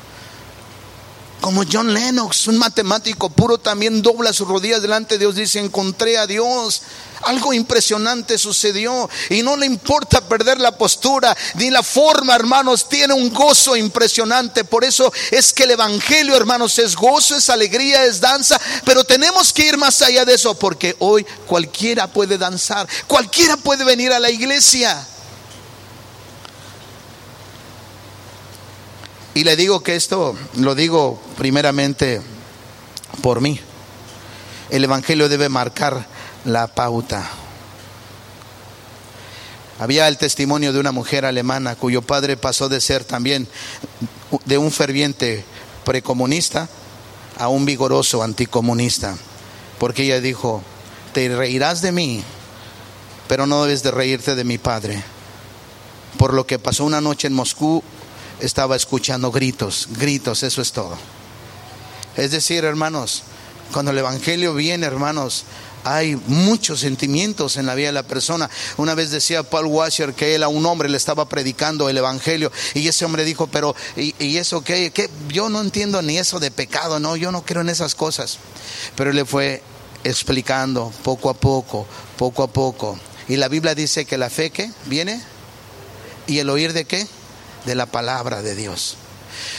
[1.41, 6.17] Como John Lennox, un matemático puro, también dobla sus rodillas delante de Dios, dice, encontré
[6.17, 6.83] a Dios.
[7.25, 13.13] Algo impresionante sucedió y no le importa perder la postura ni la forma, hermanos, tiene
[13.13, 14.63] un gozo impresionante.
[14.63, 19.53] Por eso es que el Evangelio, hermanos, es gozo, es alegría, es danza, pero tenemos
[19.53, 24.19] que ir más allá de eso porque hoy cualquiera puede danzar, cualquiera puede venir a
[24.19, 25.07] la iglesia.
[29.35, 32.21] Y le digo que esto lo digo primeramente
[33.21, 33.59] por mí.
[34.69, 36.05] El Evangelio debe marcar
[36.45, 37.29] la pauta.
[39.79, 43.47] Había el testimonio de una mujer alemana cuyo padre pasó de ser también
[44.45, 45.43] de un ferviente
[45.83, 46.69] precomunista
[47.37, 49.17] a un vigoroso anticomunista,
[49.79, 50.63] porque ella dijo,
[51.13, 52.23] te reirás de mí,
[53.27, 55.03] pero no debes de reírte de mi padre.
[56.17, 57.83] Por lo que pasó una noche en Moscú
[58.39, 60.97] estaba escuchando gritos, gritos, eso es todo.
[62.15, 63.23] Es decir, hermanos,
[63.71, 65.45] cuando el Evangelio viene, hermanos,
[65.83, 68.49] hay muchos sentimientos en la vida de la persona.
[68.77, 72.51] Una vez decía Paul Washer que él a un hombre le estaba predicando el Evangelio
[72.73, 75.09] y ese hombre dijo, pero ¿y, eso qué, qué?
[75.29, 78.37] Yo no entiendo ni eso de pecado, no, yo no creo en esas cosas.
[78.95, 79.61] Pero él le fue
[80.03, 81.85] explicando poco a poco,
[82.17, 82.97] poco a poco.
[83.27, 85.21] Y la Biblia dice que la fe que viene
[86.27, 87.07] y el oír de qué?
[87.65, 88.97] de la palabra de Dios.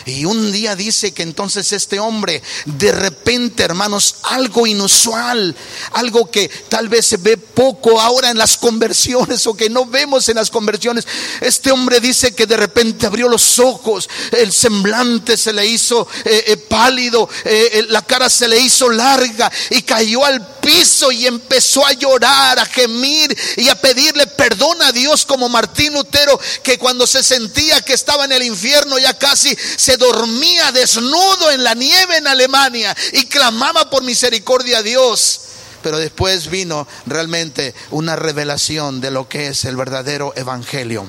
[0.06, 5.54] Y un día dice que entonces este hombre, de repente, hermanos, algo inusual,
[5.92, 10.28] algo que tal vez se ve poco ahora en las conversiones o que no vemos
[10.28, 11.06] en las conversiones,
[11.40, 16.44] este hombre dice que de repente abrió los ojos, el semblante se le hizo eh,
[16.48, 21.86] eh, pálido, eh, la cara se le hizo larga y cayó al piso y empezó
[21.86, 27.06] a llorar, a gemir y a pedirle perdón a Dios como Martín Lutero, que cuando
[27.06, 32.16] se sentía que estaba en el infierno ya casi se dormía desnudo en la nieve
[32.16, 35.40] en Alemania y clamaba por misericordia a Dios.
[35.82, 41.06] Pero después vino realmente una revelación de lo que es el verdadero evangelio.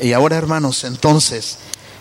[0.00, 1.56] Y ahora, hermanos, entonces,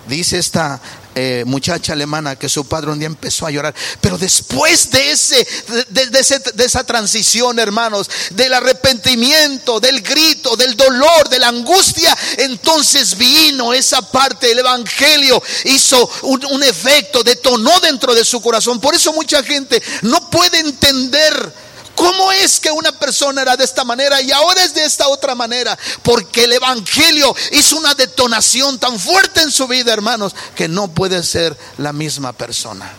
[0.08, 0.82] dice esta
[1.16, 3.74] eh, muchacha alemana que su padre un día empezó a llorar.
[4.02, 5.48] Pero después de, ese,
[5.90, 13.74] de, esa transición, hermanos, del arrepentimiento, del grito, del dolor, de la angustia, entonces vino
[13.74, 18.80] esa parte del Evangelio, hizo un, un efecto, detonó dentro de su corazón.
[18.80, 21.54] Por eso mucha gente no puede entender
[21.96, 25.36] ¿Cómo es que una persona era de esta manera y ahora es de esta otra
[25.36, 25.78] manera?
[26.02, 31.24] Porque el Evangelio hizo una detonación tan fuerte en su vida, hermanos, que no puede
[31.24, 32.92] ser la misma persona.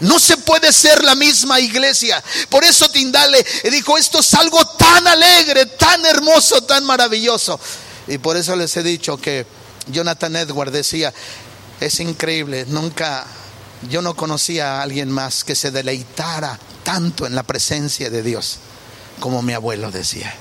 [0.00, 2.22] No se puede ser la misma iglesia.
[2.48, 7.58] Por eso Tindale dijo, esto es algo tan alegre, tan hermoso, tan maravilloso.
[8.06, 9.46] Y por eso les he dicho que
[9.88, 11.12] Jonathan Edward decía,
[11.80, 13.26] es increíble, nunca
[13.90, 18.58] yo no conocía a alguien más que se deleitara tanto en la presencia de Dios
[19.20, 20.34] como mi abuelo decía.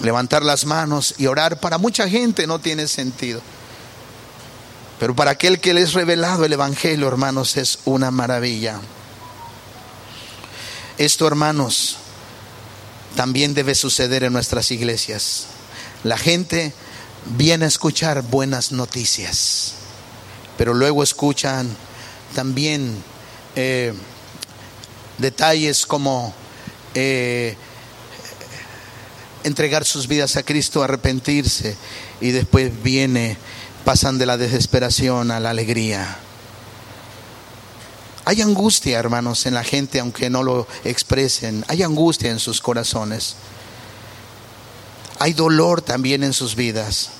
[0.00, 3.40] Levantar las manos y orar para mucha gente no tiene sentido.
[4.98, 8.80] Pero para aquel que le es revelado el Evangelio, hermanos, es una maravilla.
[10.98, 11.96] Esto, hermanos,
[13.16, 15.46] también debe suceder en nuestras iglesias.
[16.04, 16.72] La gente
[17.36, 19.74] viene a escuchar buenas noticias,
[20.56, 21.68] pero luego escuchan
[22.34, 23.02] también
[23.56, 23.94] eh,
[25.20, 26.34] detalles como
[26.94, 27.56] eh,
[29.44, 31.76] entregar sus vidas a Cristo, arrepentirse
[32.20, 33.36] y después viene,
[33.84, 36.18] pasan de la desesperación a la alegría.
[38.24, 41.64] Hay angustia, hermanos, en la gente, aunque no lo expresen.
[41.68, 43.36] Hay angustia en sus corazones.
[45.18, 47.10] Hay dolor también en sus vidas.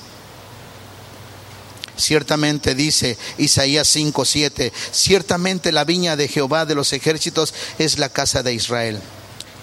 [2.01, 8.41] Ciertamente dice Isaías 5:7, ciertamente la viña de Jehová de los ejércitos es la casa
[8.41, 8.99] de Israel.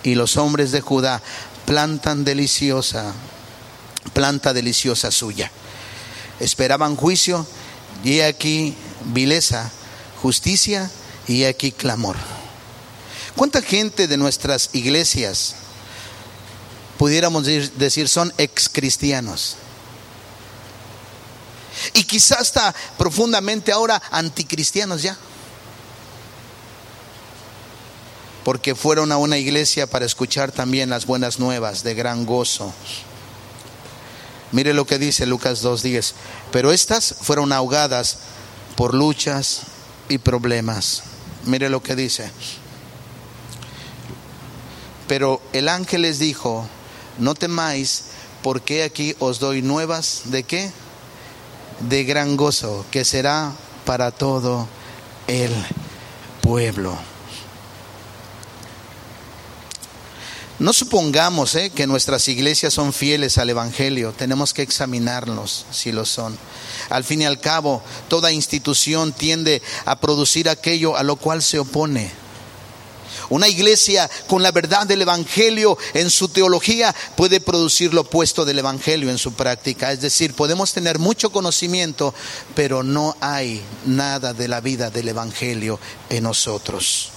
[0.04, 1.20] Y los hombres de Judá
[1.66, 3.12] plantan deliciosa,
[4.14, 5.50] planta deliciosa suya.
[6.38, 7.44] Esperaban juicio
[8.04, 8.74] y aquí
[9.06, 9.70] vileza,
[10.22, 10.90] justicia
[11.26, 12.16] y aquí clamor.
[13.34, 15.56] ¿Cuánta gente de nuestras iglesias
[16.96, 19.56] pudiéramos decir son ex cristianos?
[21.94, 25.16] Y quizás está profundamente ahora anticristianos ya.
[28.44, 32.72] Porque fueron a una iglesia para escuchar también las buenas nuevas de gran gozo.
[34.52, 36.12] Mire lo que dice Lucas 2.10.
[36.50, 38.18] Pero estas fueron ahogadas
[38.76, 39.62] por luchas
[40.08, 41.02] y problemas.
[41.44, 42.30] Mire lo que dice.
[45.06, 46.68] Pero el ángel les dijo,
[47.18, 48.04] no temáis,
[48.42, 50.70] porque aquí os doy nuevas de qué?
[51.80, 53.52] De gran gozo que será
[53.84, 54.68] para todo
[55.26, 55.52] el
[56.42, 56.98] pueblo.
[60.58, 66.04] No supongamos eh, que nuestras iglesias son fieles al Evangelio, tenemos que examinarnos si lo
[66.04, 66.36] son.
[66.90, 71.60] Al fin y al cabo, toda institución tiende a producir aquello a lo cual se
[71.60, 72.10] opone.
[73.30, 78.58] Una iglesia con la verdad del Evangelio en su teología puede producir lo opuesto del
[78.58, 79.92] Evangelio en su práctica.
[79.92, 82.14] Es decir, podemos tener mucho conocimiento,
[82.54, 87.10] pero no hay nada de la vida del Evangelio en nosotros.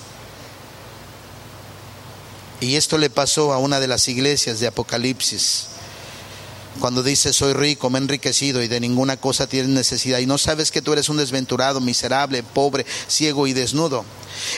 [2.60, 5.71] Y esto le pasó a una de las iglesias de Apocalipsis.
[6.80, 10.38] Cuando dice soy rico, me he enriquecido y de ninguna cosa tienes necesidad y no
[10.38, 14.06] sabes que tú eres un desventurado, miserable, pobre, ciego y desnudo.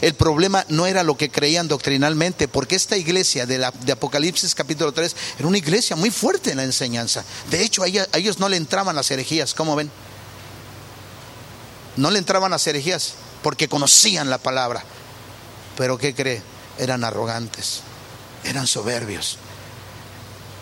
[0.01, 5.15] El problema no era lo que creían doctrinalmente, porque esta iglesia de, Apocalipsis capítulo 3
[5.39, 7.23] era una iglesia muy fuerte en la enseñanza.
[7.49, 9.91] De hecho, a, ellos no le entraban las herejías, ¿cómo ven?
[11.97, 14.83] No le entraban las herejías porque conocían la palabra.
[15.77, 16.41] Pero ¿qué cree?
[16.77, 17.81] Eran arrogantes,
[18.43, 19.39] eran soberbios.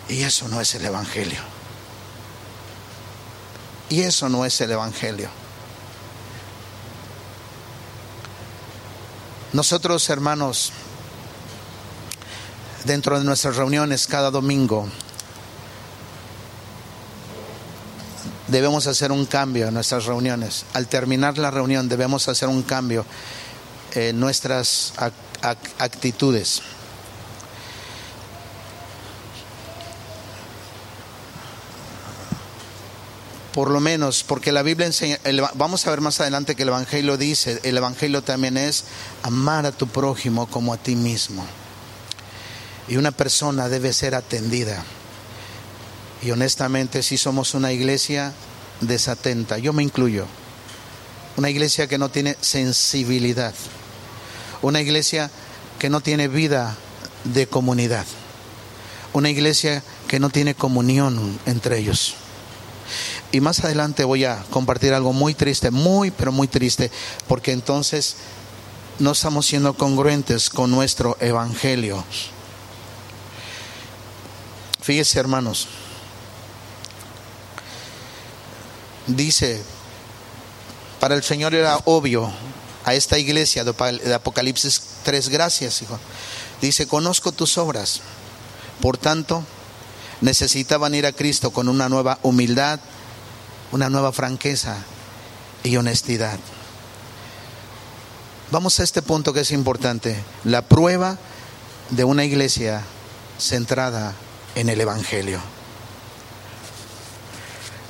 [0.08, 1.40] Y eso no es el Evangelio.
[3.88, 5.28] Y eso no es el Evangelio.
[9.52, 10.72] Nosotros, hermanos,
[12.84, 14.88] dentro de nuestras reuniones cada domingo,
[18.48, 20.64] debemos hacer un cambio en nuestras reuniones.
[20.72, 23.04] Al terminar la reunión debemos hacer un cambio
[23.94, 24.94] en nuestras
[25.78, 26.62] actitudes.
[33.52, 35.18] Por lo menos, porque la Biblia enseña,
[35.54, 38.84] vamos a ver más adelante que el Evangelio dice, el Evangelio también es
[39.22, 41.44] amar a tu prójimo como a ti mismo.
[42.88, 44.82] Y una persona debe ser atendida.
[46.22, 48.32] Y honestamente, si somos una iglesia
[48.80, 50.26] desatenta, yo me incluyo,
[51.36, 53.54] una iglesia que no tiene sensibilidad,
[54.62, 55.30] una iglesia
[55.78, 56.76] que no tiene vida
[57.24, 58.06] de comunidad,
[59.12, 62.14] una iglesia que no tiene comunión entre ellos.
[63.32, 66.90] Y más adelante voy a compartir algo muy triste, muy, pero muy triste,
[67.26, 68.16] porque entonces
[68.98, 72.04] no estamos siendo congruentes con nuestro evangelio.
[74.82, 75.66] Fíjese, hermanos.
[79.06, 79.62] Dice,
[81.00, 82.30] para el Señor era obvio
[82.84, 85.98] a esta iglesia de Apocalipsis tres gracias, hijo.
[86.60, 88.00] Dice, conozco tus obras.
[88.80, 89.42] Por tanto,
[90.20, 92.78] necesitaban ir a Cristo con una nueva humildad,
[93.72, 94.76] una nueva franqueza
[95.64, 96.38] y honestidad.
[98.50, 101.18] Vamos a este punto que es importante, la prueba
[101.90, 102.82] de una iglesia
[103.38, 104.14] centrada
[104.54, 105.40] en el Evangelio.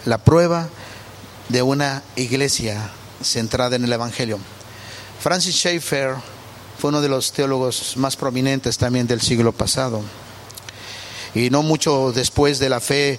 [0.04, 0.68] La prueba
[1.48, 2.90] de una iglesia
[3.22, 4.38] centrada en el Evangelio.
[5.20, 6.14] Francis Schaeffer
[6.78, 10.02] fue uno de los teólogos más prominentes también del siglo pasado.
[11.34, 13.18] y no mucho después de la fe,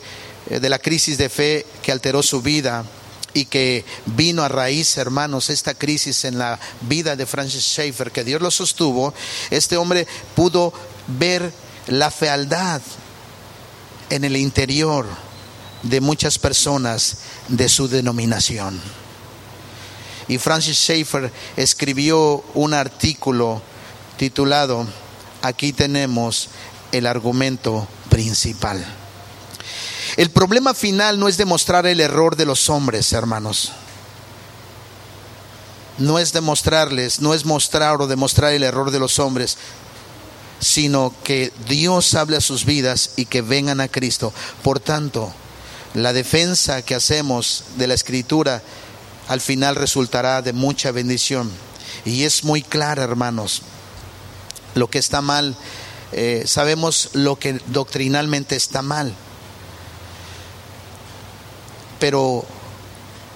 [0.50, 2.86] de la crisis de fe que alteró su vida
[3.34, 8.24] y que vino a raíz, hermanos, esta crisis en la vida de Francis Schaeffer, que
[8.24, 9.14] Dios lo sostuvo,
[9.50, 10.74] este hombre pudo
[11.08, 11.52] ver
[11.88, 12.82] la fealdad
[14.10, 15.08] en el interior
[15.82, 17.18] de muchas personas
[17.48, 18.80] de su denominación.
[20.28, 23.62] Y Francis Schaeffer escribió un artículo
[24.18, 24.88] titulado
[25.41, 26.50] Aquí tenemos
[26.94, 29.03] el argumento principal.
[30.16, 33.72] El problema final no es demostrar el error de los hombres, hermanos.
[35.97, 39.57] No es demostrarles, no es mostrar o demostrar el error de los hombres,
[40.59, 44.34] sino que Dios hable a sus vidas y que vengan a Cristo.
[44.64, 45.34] Por tanto,
[45.93, 48.61] la defensa que hacemos de la escritura
[49.28, 51.51] al final resultará de mucha bendición.
[52.05, 53.61] Y es muy clara, hermanos,
[54.76, 55.55] lo que está mal.
[56.11, 59.16] Eh, sabemos lo que doctrinalmente está mal.
[62.04, 62.43] Pero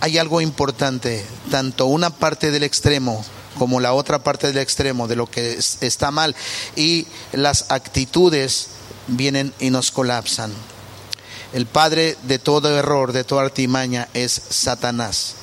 [0.01, 3.23] hay algo importante, tanto una parte del extremo
[3.57, 6.35] como la otra parte del extremo de lo que está mal
[6.75, 8.67] y las actitudes
[9.07, 10.51] vienen y nos colapsan.
[11.53, 15.35] El padre de todo error, de toda artimaña es Satanás.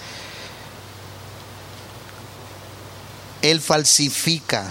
[3.40, 4.70] Él falsifica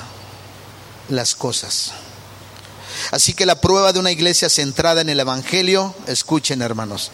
[1.10, 1.94] las cosas.
[3.10, 7.10] Así que la prueba de una iglesia centrada en el Evangelio, escuchen hermanos,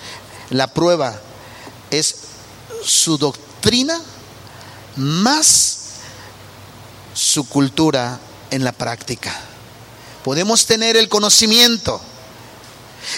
[0.50, 1.22] la prueba
[1.92, 2.16] es
[2.84, 4.02] su doctrina
[4.96, 5.78] más
[7.14, 8.20] su cultura
[8.52, 9.38] en la práctica.
[10.24, 12.02] Podemos tener el conocimiento.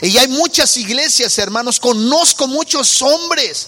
[0.02, 3.68] Y hay muchas iglesias, hermanos, conozco muchos hombres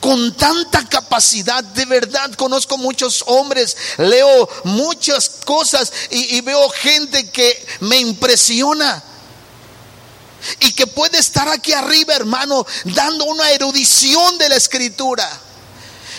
[0.00, 7.66] con tanta capacidad, de verdad conozco muchos hombres, leo muchas cosas y, veo gente que
[7.80, 9.02] me impresiona.
[10.60, 15.28] Y que puede estar aquí arriba, hermano, dando una erudición de la escritura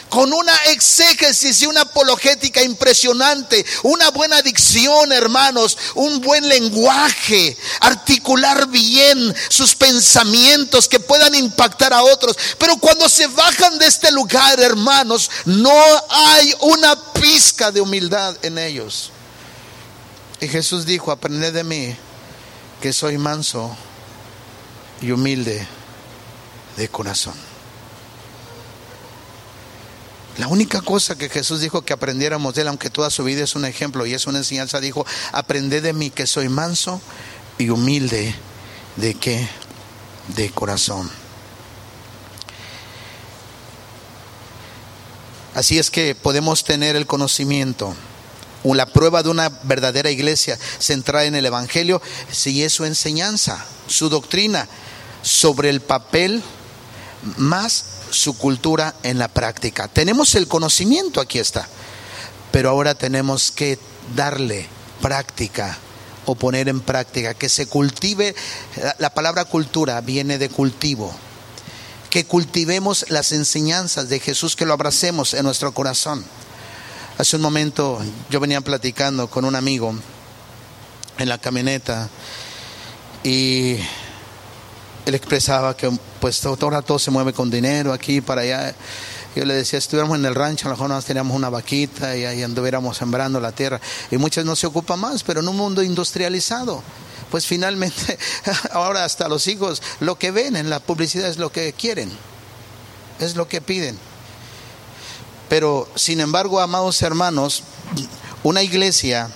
[0.10, 8.68] con una exégesis y una apologética impresionante, una buena dicción, hermanos, un buen lenguaje, articular
[8.68, 12.36] bien sus pensamientos que puedan impactar a otros.
[12.58, 15.72] Pero cuando se bajan de este lugar, hermanos, no
[16.10, 19.12] hay una pizca de humildad en ellos.
[20.42, 21.96] Y Jesús dijo, aprended de mí,
[22.82, 23.78] que soy manso
[25.02, 25.68] y humilde
[26.78, 27.36] de corazón.
[30.38, 33.56] La única cosa que Jesús dijo que aprendiéramos de él, aunque toda su vida es
[33.56, 37.02] un ejemplo y es una enseñanza, dijo, aprended de mí que soy manso
[37.58, 38.34] y humilde
[38.96, 39.50] de qué?
[40.36, 41.12] De corazón.
[45.56, 47.96] Así es que podemos tener el conocimiento
[48.64, 52.02] la prueba de una verdadera iglesia centrada en el Evangelio
[52.32, 54.68] si es su enseñanza, su doctrina
[55.22, 56.44] sobre el papel
[57.38, 59.88] más su cultura en la práctica.
[59.88, 61.68] Tenemos el conocimiento, aquí está,
[62.52, 63.78] pero ahora tenemos que
[64.16, 64.68] darle
[65.02, 65.78] práctica
[66.26, 68.36] o poner en práctica, que se cultive,
[69.00, 71.14] la palabra cultura viene de cultivo,
[72.10, 76.24] que cultivemos las enseñanzas de Jesús, que lo abracemos en nuestro corazón.
[77.20, 78.00] Hace un momento
[78.30, 79.94] yo venía platicando con un amigo
[81.18, 82.08] en la camioneta
[83.26, 83.76] y
[85.06, 85.92] él expresaba que
[86.22, 88.74] pues ahora todo se mueve con dinero aquí para allá.
[89.36, 92.24] Yo le decía, estuviéramos en el rancho, a lo mejor nos teníamos una vaquita y
[92.24, 93.82] ahí anduviéramos sembrando la tierra.
[94.10, 96.82] Y muchas no se ocupan más, pero en un mundo industrializado,
[97.30, 98.18] pues finalmente
[98.72, 102.10] ahora hasta los hijos lo que ven en la publicidad es lo que quieren,
[103.20, 104.00] es lo que piden.
[105.50, 107.64] Pero sin embargo, amados hermanos,
[108.44, 109.30] una iglesia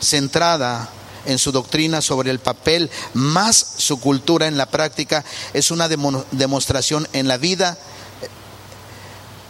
[0.00, 0.88] centrada
[1.26, 7.06] en su doctrina sobre el papel, más su cultura en la práctica, es una demostración
[7.12, 7.78] en la vida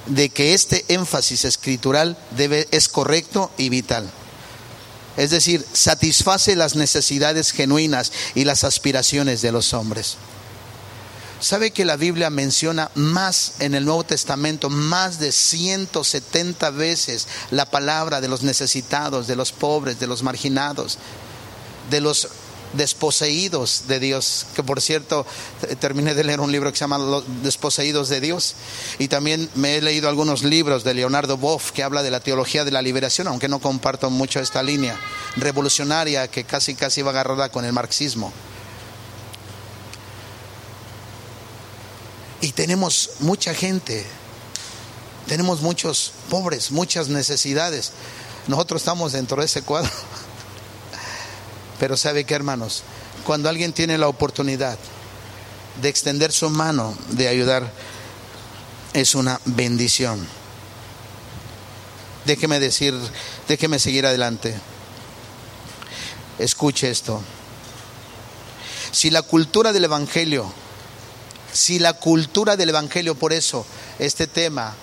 [0.06, 4.10] de que este énfasis escritural debe, es correcto y vital.
[5.16, 10.16] Es decir, satisface las necesidades genuinas y las aspiraciones de los hombres.
[11.40, 17.70] ¿Sabe que la Biblia menciona más en el Nuevo Testamento, más de 170 veces la
[17.70, 20.98] palabra de los necesitados, de los pobres, de los marginados?
[21.90, 22.28] de los
[22.74, 25.24] desposeídos de Dios, que por cierto
[25.80, 28.56] terminé de leer un libro que se llama Los desposeídos de Dios
[28.98, 32.66] y también me he leído algunos libros de Leonardo Boff que habla de la teología
[32.66, 35.00] de la liberación, aunque no comparto mucho esta línea
[35.36, 38.32] revolucionaria que casi casi va agarrada con el marxismo.
[42.40, 44.06] Y tenemos mucha gente,
[45.26, 47.92] tenemos muchos pobres, muchas necesidades.
[48.46, 49.90] Nosotros estamos dentro de ese cuadro.
[51.80, 52.82] Pero sabe que hermanos,
[53.24, 54.78] cuando alguien tiene la oportunidad
[55.82, 57.70] de extender su mano, de ayudar,
[58.92, 60.26] es una bendición.
[62.24, 62.94] Déjeme decir,
[63.48, 64.58] déjeme seguir adelante.
[66.38, 67.22] Escuche esto.
[68.92, 70.52] Si la cultura del Evangelio,
[71.52, 73.66] si la cultura del Evangelio, por eso
[73.98, 74.74] este tema,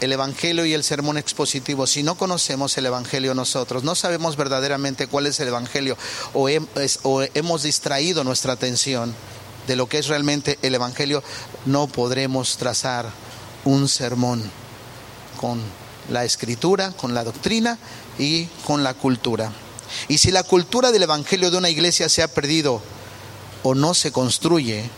[0.00, 5.06] el Evangelio y el sermón expositivo, si no conocemos el Evangelio nosotros, no sabemos verdaderamente
[5.06, 5.96] cuál es el Evangelio
[6.34, 9.14] o, hemos distraído nuestra atención
[9.66, 11.22] de lo que es realmente el Evangelio,
[11.66, 13.08] no podremos trazar
[13.64, 14.42] un sermón
[15.40, 15.60] con
[16.10, 17.78] la escritura, con la doctrina
[18.18, 19.52] y con la cultura.
[20.08, 22.82] Y si la cultura del Evangelio de una iglesia se ha perdido
[23.62, 24.90] o no se construye,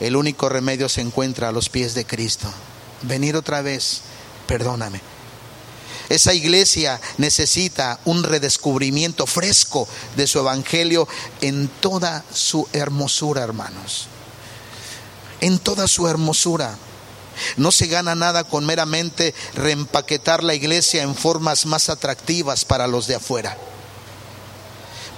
[0.00, 2.48] el único remedio se encuentra a los pies de Cristo.
[3.02, 4.02] Venir otra vez,
[4.46, 5.00] perdóname.
[6.08, 9.86] Esa iglesia necesita un redescubrimiento fresco
[10.16, 11.06] de su evangelio
[11.40, 14.06] en toda su hermosura, hermanos.
[15.40, 16.76] En toda su hermosura.
[17.56, 23.06] No se gana nada con meramente reempaquetar la iglesia en formas más atractivas para los
[23.06, 23.56] de afuera.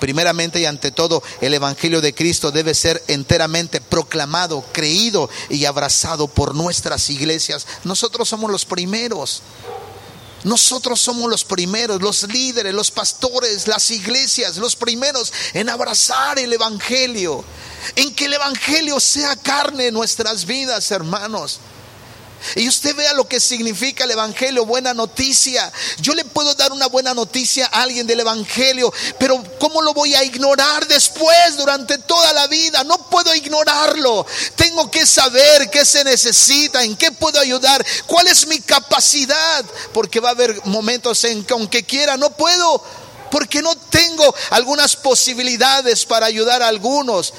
[0.01, 6.27] Primeramente y ante todo, el Evangelio de Cristo debe ser enteramente proclamado, creído y abrazado
[6.27, 7.67] por nuestras iglesias.
[7.85, 9.43] Nosotros somos los primeros.
[10.43, 16.51] Nosotros somos los primeros, los líderes, los pastores, las iglesias, los primeros en abrazar el
[16.51, 17.45] Evangelio,
[17.95, 21.61] en que el Evangelio sea carne en nuestras vidas, hermanos.
[22.57, 25.71] Y usted vea lo que significa el Evangelio, buena noticia.
[26.01, 30.15] Yo le puedo dar una buena noticia a alguien del Evangelio, pero ¿cómo lo voy
[30.15, 32.85] a ignorar después, durante toda la vida?
[32.85, 34.27] No puedo ignorarlo.
[34.57, 40.21] Tengo que saber qué se necesita, en qué puedo ayudar, cuál es mi capacidad, porque
[40.21, 42.83] va a haber momentos en que aunque quiera, no puedo,
[43.31, 47.33] porque no tengo algunas posibilidades para ayudar a algunos.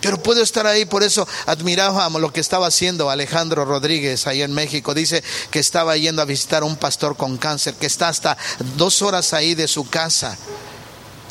[0.00, 4.52] Pero puedo estar ahí, por eso admirábamos lo que estaba haciendo Alejandro Rodríguez ahí en
[4.52, 4.94] México.
[4.94, 8.36] Dice que estaba yendo a visitar a un pastor con cáncer, que está hasta
[8.76, 10.36] dos horas ahí de su casa.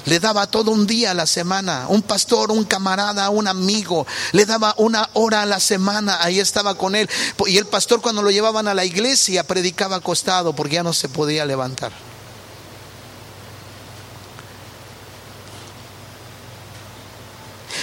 [0.05, 4.45] Le daba todo un día a la semana, un pastor, un camarada, un amigo, le
[4.45, 7.09] daba una hora a la semana, ahí estaba con él.
[7.45, 11.09] Y el pastor cuando lo llevaban a la iglesia predicaba acostado porque ya no se
[11.09, 12.09] podía levantar.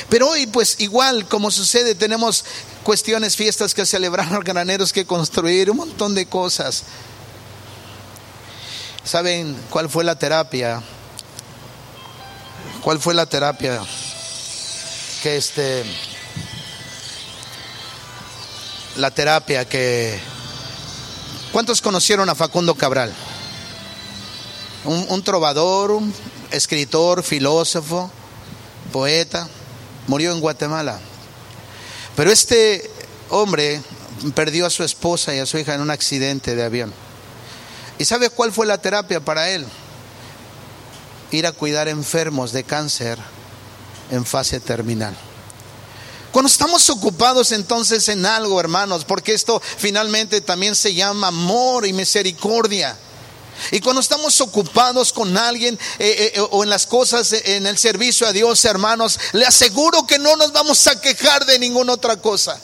[0.08, 2.44] Pero hoy, pues igual como sucede, tenemos
[2.84, 6.84] cuestiones, fiestas que celebrar, graneros que construir, un montón de cosas.
[9.04, 10.82] ¿Saben cuál fue la terapia?
[12.82, 13.80] ¿Cuál fue la terapia?
[15.22, 15.84] Que este
[18.96, 20.18] la terapia que
[21.52, 23.12] ¿Cuántos conocieron a Facundo Cabral?
[24.84, 26.12] Un, un trovador, un
[26.50, 28.10] escritor, filósofo,
[28.92, 29.48] poeta
[30.06, 30.98] murió en Guatemala.
[32.14, 32.90] Pero este
[33.30, 33.82] hombre
[34.34, 36.92] perdió a su esposa y a su hija en un accidente de avión.
[37.98, 39.66] ¿Y sabe cuál fue la terapia para él?
[41.30, 43.18] Ir a cuidar enfermos de cáncer
[44.10, 45.16] en fase terminal.
[46.32, 51.94] Cuando estamos ocupados entonces en algo, hermanos, porque esto finalmente también se llama amor y
[51.94, 52.96] misericordia.
[53.70, 57.78] Y cuando estamos ocupados con alguien eh, eh, o en las cosas, eh, en el
[57.78, 62.16] servicio a Dios, hermanos, le aseguro que no nos vamos a quejar de ninguna otra
[62.16, 62.60] cosa.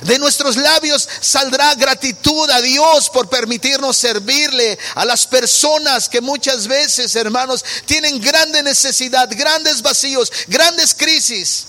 [0.00, 6.66] De nuestros labios saldrá gratitud a Dios por permitirnos servirle a las personas que muchas
[6.66, 11.66] veces, hermanos, tienen grande necesidad, grandes vacíos, grandes crisis.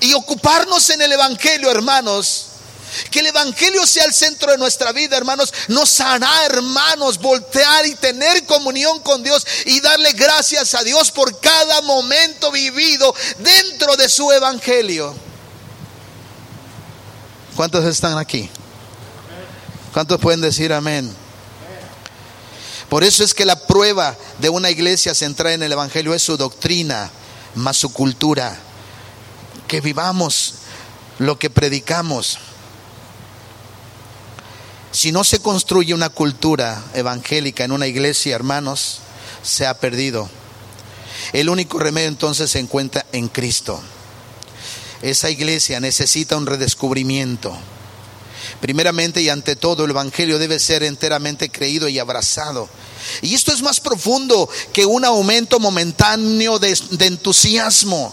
[0.00, 2.47] Y ocuparnos en el Evangelio, hermanos,
[3.10, 7.94] que el Evangelio sea el centro de nuestra vida, hermanos, nos hará, hermanos, voltear y
[7.94, 14.08] tener comunión con Dios y darle gracias a Dios por cada momento vivido dentro de
[14.08, 15.14] su Evangelio.
[17.56, 18.48] ¿Cuántos están aquí?
[19.92, 21.12] ¿Cuántos pueden decir amén?
[22.88, 26.36] Por eso es que la prueba de una iglesia centrada en el Evangelio es su
[26.36, 27.10] doctrina,
[27.54, 28.58] más su cultura.
[29.66, 30.54] Que vivamos
[31.18, 32.38] lo que predicamos.
[34.98, 38.98] Si no se construye una cultura evangélica en una iglesia, hermanos,
[39.44, 40.28] se ha perdido.
[41.32, 43.80] El único remedio entonces se encuentra en Cristo.
[45.00, 47.56] Esa iglesia necesita un redescubrimiento.
[48.60, 52.68] Primeramente y ante todo, el Evangelio debe ser enteramente creído y abrazado.
[53.22, 58.12] Y esto es más profundo que un aumento momentáneo de, de entusiasmo.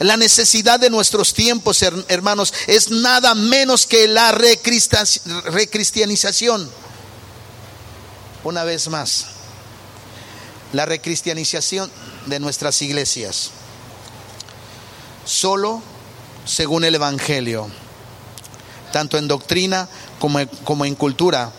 [0.00, 6.68] La necesidad de nuestros tiempos, hermanos, es nada menos que la recristianización.
[8.44, 9.26] Una vez más,
[10.72, 11.90] la recristianización
[12.26, 13.50] de nuestras iglesias,
[15.24, 15.82] solo
[16.44, 17.68] según el Evangelio,
[18.92, 21.52] tanto en doctrina como, como en cultura,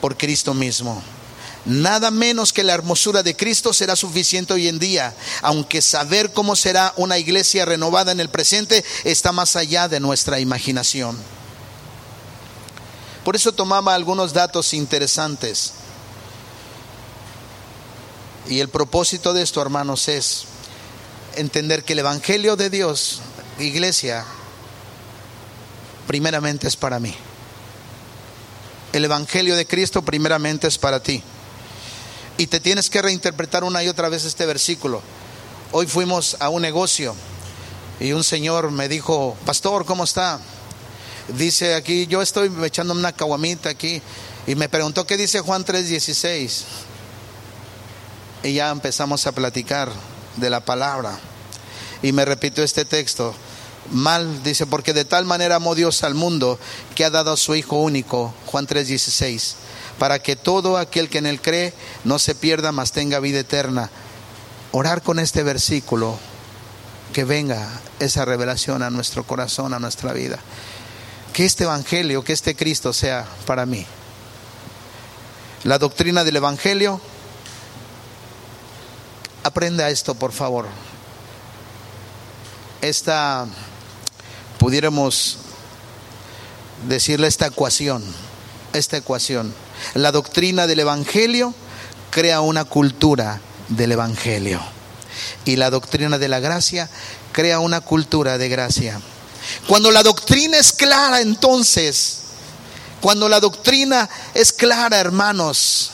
[0.00, 1.02] por Cristo mismo.
[1.66, 5.12] Nada menos que la hermosura de Cristo será suficiente hoy en día,
[5.42, 10.38] aunque saber cómo será una iglesia renovada en el presente está más allá de nuestra
[10.38, 11.18] imaginación.
[13.24, 15.72] Por eso tomaba algunos datos interesantes.
[18.48, 20.44] Y el propósito de esto, hermanos, es
[21.34, 23.22] entender que el Evangelio de Dios,
[23.58, 24.24] iglesia,
[26.06, 27.12] primeramente es para mí.
[28.92, 31.24] El Evangelio de Cristo primeramente es para ti.
[32.38, 35.00] Y te tienes que reinterpretar una y otra vez este versículo.
[35.72, 37.14] Hoy fuimos a un negocio
[37.98, 40.38] y un señor me dijo, pastor, ¿cómo está?
[41.28, 44.02] Dice aquí, yo estoy echando una caguamita aquí
[44.46, 46.64] y me preguntó qué dice Juan 3:16.
[48.42, 49.90] Y ya empezamos a platicar
[50.36, 51.18] de la palabra.
[52.02, 53.34] Y me repitió este texto.
[53.90, 56.58] Mal, dice, porque de tal manera amó Dios al mundo
[56.94, 59.54] que ha dado a su Hijo único, Juan 3:16
[59.98, 61.72] para que todo aquel que en él cree
[62.04, 63.90] no se pierda, mas tenga vida eterna.
[64.72, 66.18] Orar con este versículo,
[67.12, 67.66] que venga
[67.98, 70.38] esa revelación a nuestro corazón, a nuestra vida.
[71.32, 73.86] Que este Evangelio, que este Cristo sea para mí.
[75.64, 77.00] La doctrina del Evangelio,
[79.44, 80.66] aprenda esto, por favor.
[82.82, 83.46] Esta,
[84.58, 85.38] pudiéramos
[86.86, 88.04] decirle esta ecuación,
[88.74, 89.54] esta ecuación
[89.94, 91.54] la doctrina del Evangelio
[92.10, 94.60] crea una cultura del Evangelio.
[95.44, 96.88] Y la doctrina de la gracia
[97.32, 99.00] crea una cultura de gracia.
[99.66, 102.18] Cuando la doctrina es clara, entonces,
[103.00, 105.90] cuando la doctrina es clara, hermanos,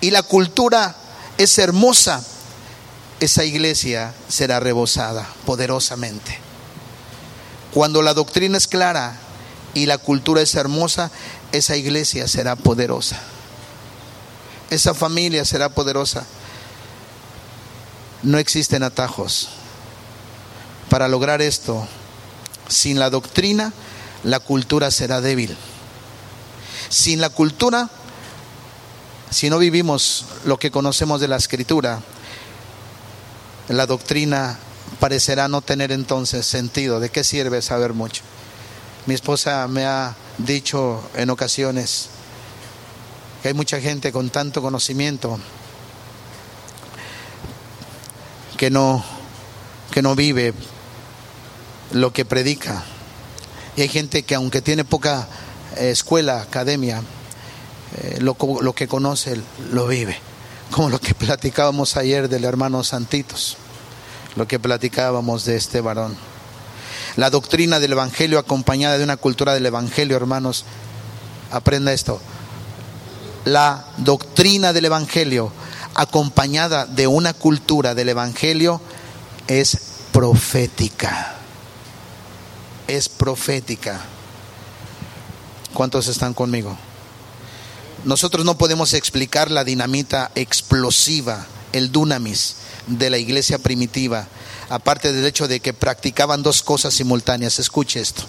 [0.00, 0.94] y la cultura
[1.38, 2.24] es hermosa,
[3.20, 6.38] esa iglesia será rebosada poderosamente.
[7.72, 9.16] Cuando la doctrina es clara
[9.74, 11.10] y la cultura es hermosa,
[11.52, 13.20] esa iglesia será poderosa.
[14.70, 16.24] Esa familia será poderosa.
[18.22, 19.50] No existen atajos.
[20.88, 21.86] Para lograr esto,
[22.68, 23.72] sin la doctrina,
[24.24, 25.56] la cultura será débil.
[26.88, 27.90] Sin la cultura,
[29.30, 32.00] si no vivimos lo que conocemos de la escritura,
[33.68, 34.58] la doctrina
[35.00, 37.00] parecerá no tener entonces sentido.
[37.00, 38.22] ¿De qué sirve saber mucho?
[39.06, 42.10] Mi esposa me ha dicho en ocasiones
[43.42, 45.38] que hay mucha gente con tanto conocimiento
[48.56, 49.04] que no,
[49.90, 50.54] que no vive
[51.92, 52.84] lo que predica.
[53.76, 55.26] Y hay gente que aunque tiene poca
[55.76, 57.02] eh, escuela, academia,
[57.96, 59.40] eh, lo, lo que conoce
[59.72, 60.16] lo vive.
[60.70, 63.56] Como lo que platicábamos ayer del hermano Santitos,
[64.36, 66.16] lo que platicábamos de este varón.
[67.16, 70.64] La doctrina del Evangelio acompañada de una cultura del Evangelio, hermanos,
[71.50, 72.20] aprenda esto.
[73.44, 75.52] La doctrina del Evangelio
[75.94, 78.80] acompañada de una cultura del Evangelio
[79.46, 79.78] es
[80.12, 81.34] profética.
[82.88, 84.00] Es profética.
[85.74, 86.76] ¿Cuántos están conmigo?
[88.04, 92.56] Nosotros no podemos explicar la dinamita explosiva, el dunamis
[92.86, 94.26] de la iglesia primitiva
[94.68, 97.58] aparte del hecho de que practicaban dos cosas simultáneas.
[97.58, 98.22] Escuche esto.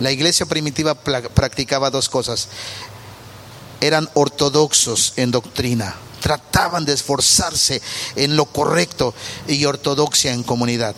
[0.00, 2.48] La iglesia primitiva practicaba dos cosas.
[3.80, 7.82] Eran ortodoxos en doctrina, trataban de esforzarse
[8.16, 9.14] en lo correcto
[9.46, 10.94] y ortodoxia en comunidad.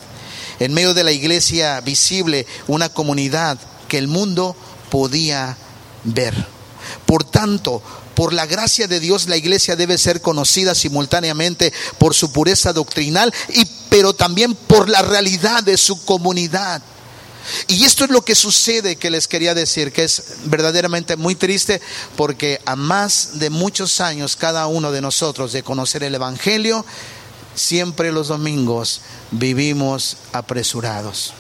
[0.60, 3.58] En medio de la iglesia visible, una comunidad
[3.88, 4.56] que el mundo
[4.90, 5.56] podía
[6.04, 6.34] ver.
[7.06, 7.82] Por tanto,
[8.18, 13.32] por la gracia de Dios, la iglesia debe ser conocida simultáneamente por su pureza doctrinal
[13.48, 16.82] y pero también por la realidad de su comunidad.
[17.68, 21.80] Y esto es lo que sucede que les quería decir, que es verdaderamente muy triste
[22.16, 26.84] porque a más de muchos años cada uno de nosotros de conocer el Evangelio,
[27.54, 29.00] siempre los domingos
[29.30, 31.34] vivimos apresurados.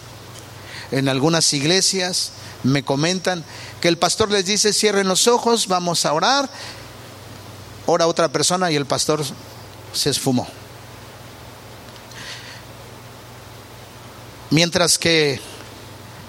[0.92, 2.30] En algunas iglesias
[2.62, 3.44] me comentan
[3.80, 6.48] que el pastor les dice cierren los ojos, vamos a orar,
[7.86, 9.24] ora otra persona y el pastor
[9.92, 10.46] se esfumó.
[14.50, 15.40] Mientras que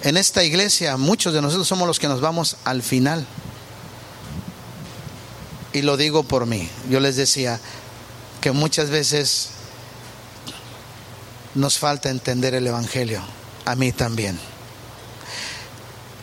[0.02, 3.26] en esta iglesia muchos de nosotros somos los que nos vamos al final.
[5.72, 6.68] Y lo digo por mí.
[6.88, 7.60] Yo les decía
[8.40, 9.50] que muchas veces
[11.54, 13.22] nos falta entender el Evangelio.
[13.66, 14.38] A mí también.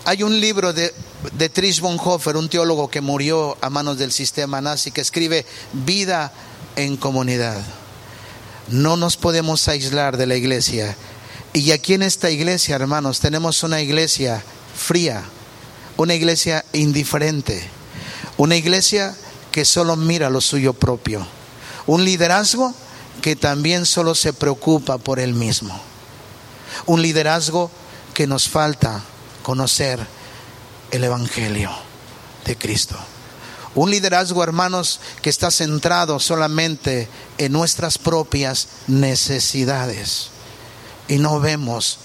[0.07, 0.93] Hay un libro de,
[1.33, 6.31] de Trish Bonhoeffer, un teólogo que murió a manos del sistema nazi, que escribe Vida
[6.77, 7.61] en comunidad.
[8.69, 10.95] No nos podemos aislar de la iglesia.
[11.51, 14.41] Y aquí en esta iglesia, hermanos, tenemos una iglesia
[14.77, 15.25] fría,
[15.97, 17.69] una iglesia indiferente,
[18.37, 19.13] una iglesia
[19.51, 21.27] que solo mira lo suyo propio,
[21.85, 22.73] un liderazgo
[23.21, 25.77] que también solo se preocupa por él mismo,
[26.85, 27.69] un liderazgo
[28.13, 29.03] que nos falta
[29.47, 30.05] conocer
[30.91, 31.71] el Evangelio
[32.43, 32.97] de Cristo.
[33.75, 40.31] Un liderazgo, hermanos, que está centrado solamente en nuestras propias necesidades.
[41.07, 41.99] Y no vemos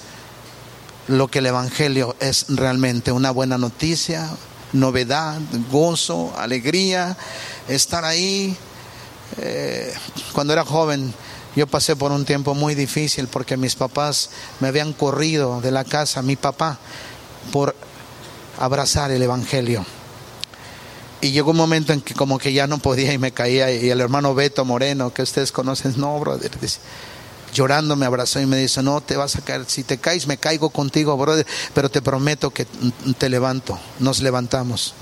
[1.08, 4.30] lo que el Evangelio es realmente, una buena noticia,
[4.72, 7.16] novedad, gozo, alegría,
[7.66, 8.56] estar ahí.
[9.38, 9.92] Eh,
[10.32, 11.12] cuando era joven,
[11.56, 14.30] yo pasé por un tiempo muy difícil porque mis papás
[14.60, 16.78] me habían corrido de la casa, mi papá,
[17.50, 17.74] por
[18.58, 19.84] abrazar el Evangelio.
[21.20, 23.90] Y llegó un momento en que como que ya no podía y me caía y
[23.90, 26.50] el hermano Beto Moreno, que ustedes conocen, no, brother,
[27.54, 30.36] llorando me abrazó y me dice, no te vas a caer, si te caes me
[30.36, 32.66] caigo contigo, brother, pero te prometo que
[33.18, 34.94] te levanto, nos levantamos.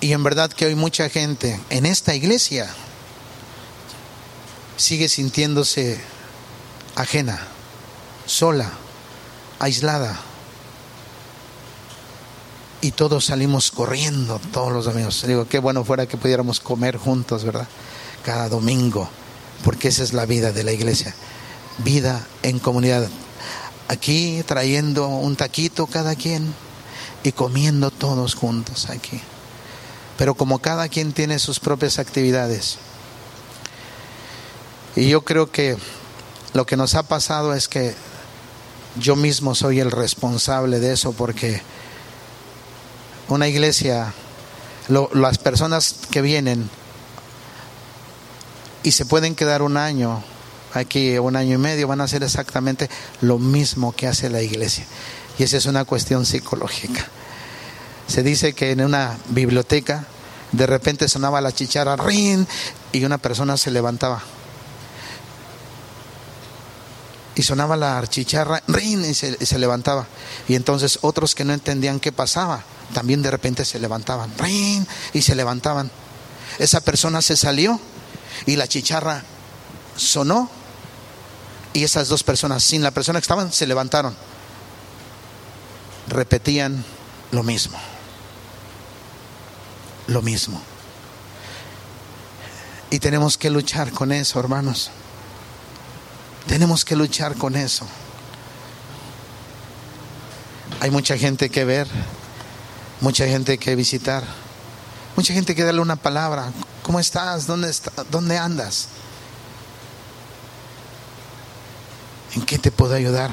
[0.00, 2.68] Y en verdad que hoy mucha gente en esta iglesia
[4.76, 6.00] sigue sintiéndose
[6.94, 7.46] ajena,
[8.26, 8.70] sola,
[9.58, 10.18] aislada.
[12.80, 15.24] Y todos salimos corriendo todos los domingos.
[15.26, 17.66] Digo, qué bueno fuera que pudiéramos comer juntos, ¿verdad?
[18.24, 19.08] Cada domingo,
[19.64, 21.14] porque esa es la vida de la iglesia.
[21.78, 23.08] Vida en comunidad.
[23.88, 26.54] Aquí trayendo un taquito cada quien
[27.22, 29.20] y comiendo todos juntos aquí.
[30.18, 32.78] Pero como cada quien tiene sus propias actividades.
[34.94, 35.76] Y yo creo que
[36.52, 37.94] lo que nos ha pasado es que
[38.96, 41.60] yo mismo soy el responsable de eso porque
[43.28, 44.12] una iglesia,
[44.88, 46.68] las personas que vienen
[48.82, 50.22] y se pueden quedar un año
[50.74, 52.90] aquí, un año y medio, van a hacer exactamente
[53.20, 54.84] lo mismo que hace la iglesia.
[55.38, 57.06] Y esa es una cuestión psicológica.
[58.06, 60.06] Se dice que en una biblioteca
[60.52, 62.46] de repente sonaba la chicharra rin
[62.92, 64.22] y una persona se levantaba.
[67.36, 70.06] Y sonaba la chicharra rin y se, se levantaba.
[70.48, 75.22] Y entonces otros que no entendían qué pasaba, también de repente se levantaban rin y
[75.22, 75.90] se levantaban.
[76.58, 77.80] Esa persona se salió
[78.46, 79.24] y la chicharra
[79.96, 80.48] sonó
[81.72, 84.14] y esas dos personas, sin la persona que estaban, se levantaron.
[86.08, 86.84] Repetían
[87.32, 87.76] lo mismo
[90.06, 90.60] lo mismo.
[92.90, 94.90] Y tenemos que luchar con eso, hermanos.
[96.46, 97.86] Tenemos que luchar con eso.
[100.80, 101.88] Hay mucha gente que ver,
[103.00, 104.22] mucha gente que visitar,
[105.16, 106.52] mucha gente que darle una palabra.
[106.82, 107.46] ¿Cómo estás?
[107.46, 107.90] ¿Dónde, está?
[108.10, 108.88] ¿Dónde andas?
[112.34, 113.30] ¿En qué te puedo ayudar?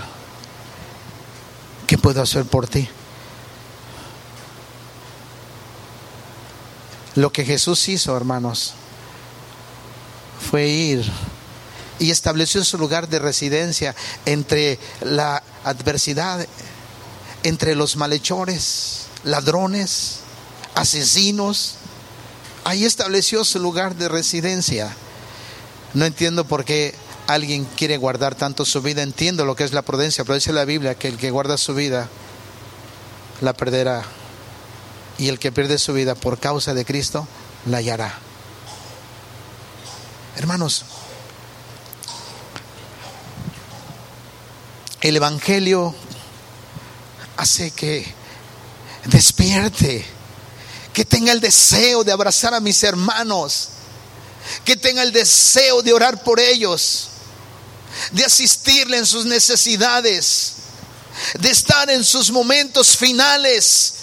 [1.88, 2.88] ¿Qué puedo hacer por ti?
[7.16, 8.74] Lo que Jesús hizo, hermanos,
[10.49, 11.12] fue ir
[12.02, 13.95] y estableció su lugar de residencia
[14.26, 16.47] entre la adversidad,
[17.43, 20.22] entre los malhechores, ladrones,
[20.74, 21.76] asesinos.
[22.64, 24.91] Ahí estableció su lugar de residencia.
[25.93, 26.95] No entiendo por qué
[27.28, 29.04] alguien quiere guardar tanto su vida.
[29.04, 31.76] Entiendo lo que es la prudencia, pero dice la Biblia que el que guarda su
[31.76, 32.10] vida
[33.41, 34.02] la perderá
[35.20, 37.28] y el que pierde su vida por causa de Cristo
[37.68, 38.18] la hallará.
[40.36, 40.86] Hermanos,
[45.02, 45.95] el Evangelio
[47.38, 48.06] hace que
[49.06, 50.06] despierte,
[50.93, 53.70] que tenga el deseo de abrazar a mis hermanos,
[54.64, 57.08] que tenga el deseo de orar por ellos,
[58.12, 60.54] de asistirle en sus necesidades,
[61.39, 63.95] de estar en sus momentos finales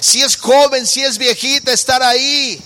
[0.00, 2.62] si es joven, si es viejita, estar ahí.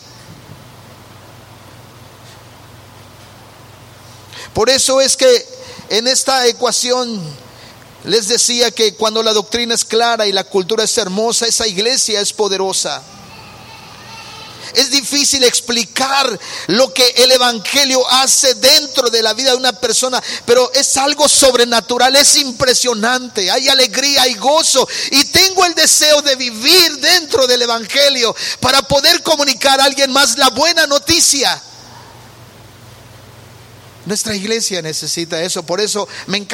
[4.53, 5.47] Por eso es que
[5.89, 7.44] en esta ecuación
[8.05, 12.21] les decía que cuando la doctrina es clara y la cultura es hermosa, esa iglesia
[12.21, 13.03] es poderosa.
[14.75, 20.23] Es difícil explicar lo que el Evangelio hace dentro de la vida de una persona,
[20.45, 23.51] pero es algo sobrenatural, es impresionante.
[23.51, 29.23] Hay alegría, hay gozo y tengo el deseo de vivir dentro del Evangelio para poder
[29.23, 31.63] comunicar a alguien más la buena noticia.
[34.07, 36.47] Nuestra iglesia necesita eso, por eso me,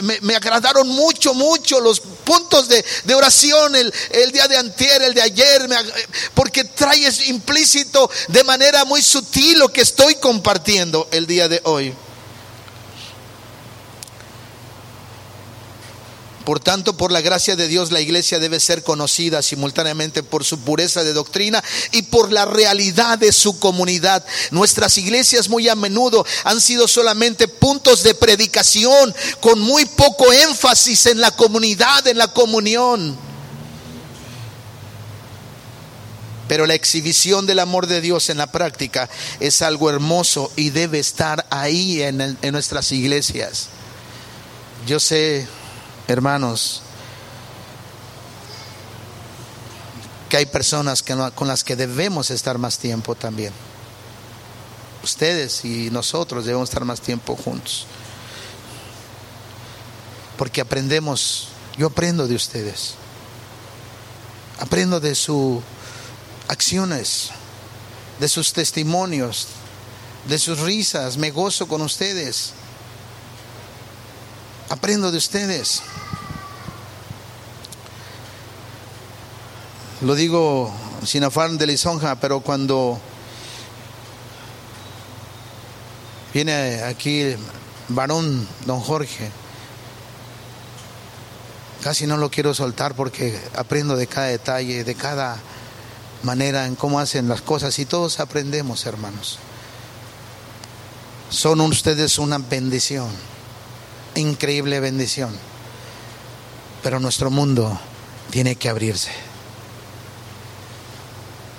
[0.00, 5.14] me, me agradaron mucho, mucho los puntos de, oración el, el, día de antier, el
[5.14, 5.68] de ayer,
[6.34, 11.94] porque traes implícito de manera muy sutil lo que estoy compartiendo el día de hoy.
[16.48, 20.58] Por tanto, por la gracia de Dios, la iglesia debe ser conocida simultáneamente por su
[20.58, 24.24] pureza de doctrina y por la realidad de su comunidad.
[24.50, 31.04] Nuestras iglesias muy a menudo han sido solamente puntos de predicación con muy poco énfasis
[31.04, 33.14] en la comunidad, en la comunión.
[36.48, 40.98] Pero la exhibición del amor de Dios en la práctica es algo hermoso y debe
[40.98, 43.68] estar ahí en, nuestras iglesias.
[44.86, 45.46] Yo sé
[46.08, 46.82] hermanos,
[50.28, 53.52] que hay personas que con las que debemos estar más tiempo también.
[55.02, 57.86] Ustedes y nosotros debemos estar más tiempo juntos.
[60.36, 62.94] Porque aprendemos, yo aprendo de ustedes.
[64.58, 65.62] Aprendo de sus
[66.48, 67.30] acciones,
[68.18, 69.48] de sus testimonios,
[70.26, 71.16] de sus risas.
[71.16, 72.52] Me gozo con ustedes.
[74.70, 75.82] Aprendo de ustedes.
[80.02, 80.72] Lo digo
[81.04, 83.00] sin afán de lisonja, pero cuando
[86.34, 87.38] viene aquí el
[87.88, 89.30] varón don Jorge,
[91.82, 95.38] casi no lo quiero soltar porque aprendo de cada detalle, de cada
[96.22, 99.38] manera en cómo hacen las cosas y todos aprendemos, hermanos.
[101.30, 103.08] Son ustedes una bendición,
[104.14, 105.36] increíble bendición,
[106.82, 107.78] pero nuestro mundo
[108.30, 109.28] tiene que abrirse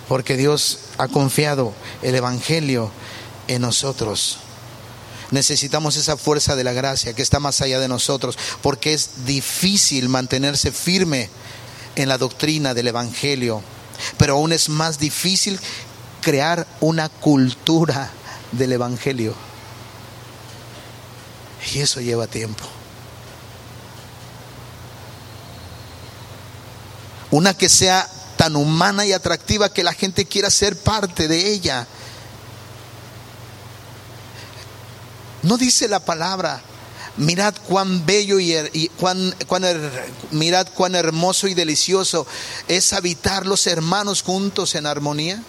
[0.10, 1.72] porque Dios ha confiado
[2.02, 2.92] el Evangelio
[3.48, 4.40] en nosotros.
[5.30, 10.10] Necesitamos esa fuerza de la gracia que está más allá de nosotros, porque es difícil
[10.10, 11.30] mantenerse firme
[11.96, 13.62] en la doctrina del Evangelio,
[14.18, 15.60] pero aún es más difícil
[16.22, 18.10] crear una cultura
[18.52, 19.36] del Evangelio.
[21.74, 22.64] Y eso lleva tiempo.
[27.32, 31.86] Una que sea tan humana y atractiva que la gente quiera ser parte de ella.
[35.44, 36.62] No dice la palabra,
[37.18, 39.36] mirad cuán bello y, cuán,
[40.32, 42.26] mirad cuán hermoso y delicioso
[42.68, 45.44] es habitar los hermanos juntos en armonía.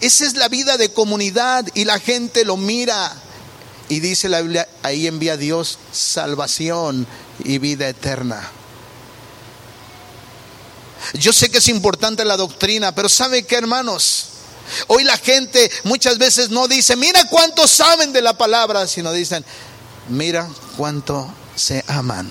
[0.00, 3.14] Esa es la vida de comunidad y la gente lo mira.
[3.88, 7.06] Y dice la Biblia, ahí envía Dios salvación
[7.42, 8.50] y vida eterna.
[11.14, 14.26] Yo sé que es importante la doctrina, pero ¿sabe qué, hermanos?
[14.88, 19.44] Hoy la gente muchas veces no dice, mira cuánto saben de la palabra, sino dicen,
[20.08, 22.30] mira cuánto se aman.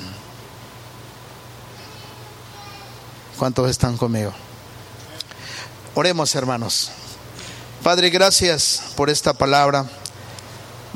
[3.37, 4.33] ¿Cuántos están conmigo?
[5.95, 6.89] Oremos, hermanos.
[7.83, 9.85] Padre, gracias por esta palabra.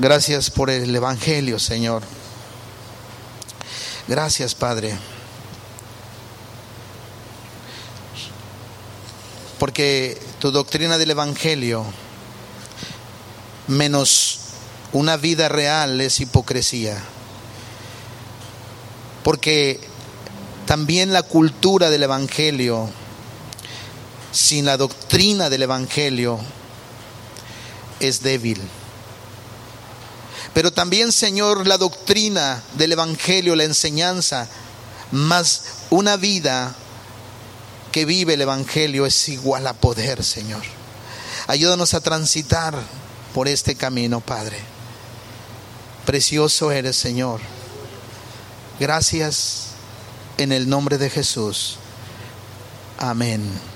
[0.02, 2.02] Gracias por el Evangelio, Señor.
[4.08, 4.98] Gracias, Padre.
[9.60, 11.86] Porque tu doctrina del Evangelio,
[13.68, 14.40] menos
[14.92, 16.98] una vida real, es hipocresía.
[19.24, 19.80] Porque
[20.66, 22.90] también la cultura del Evangelio,
[24.32, 26.40] sin la doctrina del Evangelio,
[28.00, 28.60] es débil.
[30.54, 34.48] Pero también, Señor, la doctrina del Evangelio, la enseñanza,
[35.12, 36.76] más una vida
[37.92, 40.64] que vive el Evangelio es igual a poder, Señor.
[41.48, 42.76] Ayúdanos a transitar
[43.34, 44.60] por este camino, Padre.
[46.06, 47.40] Precioso eres, Señor.
[48.80, 49.68] Gracias
[50.38, 51.78] en el nombre de Jesús.
[52.98, 53.71] Amén.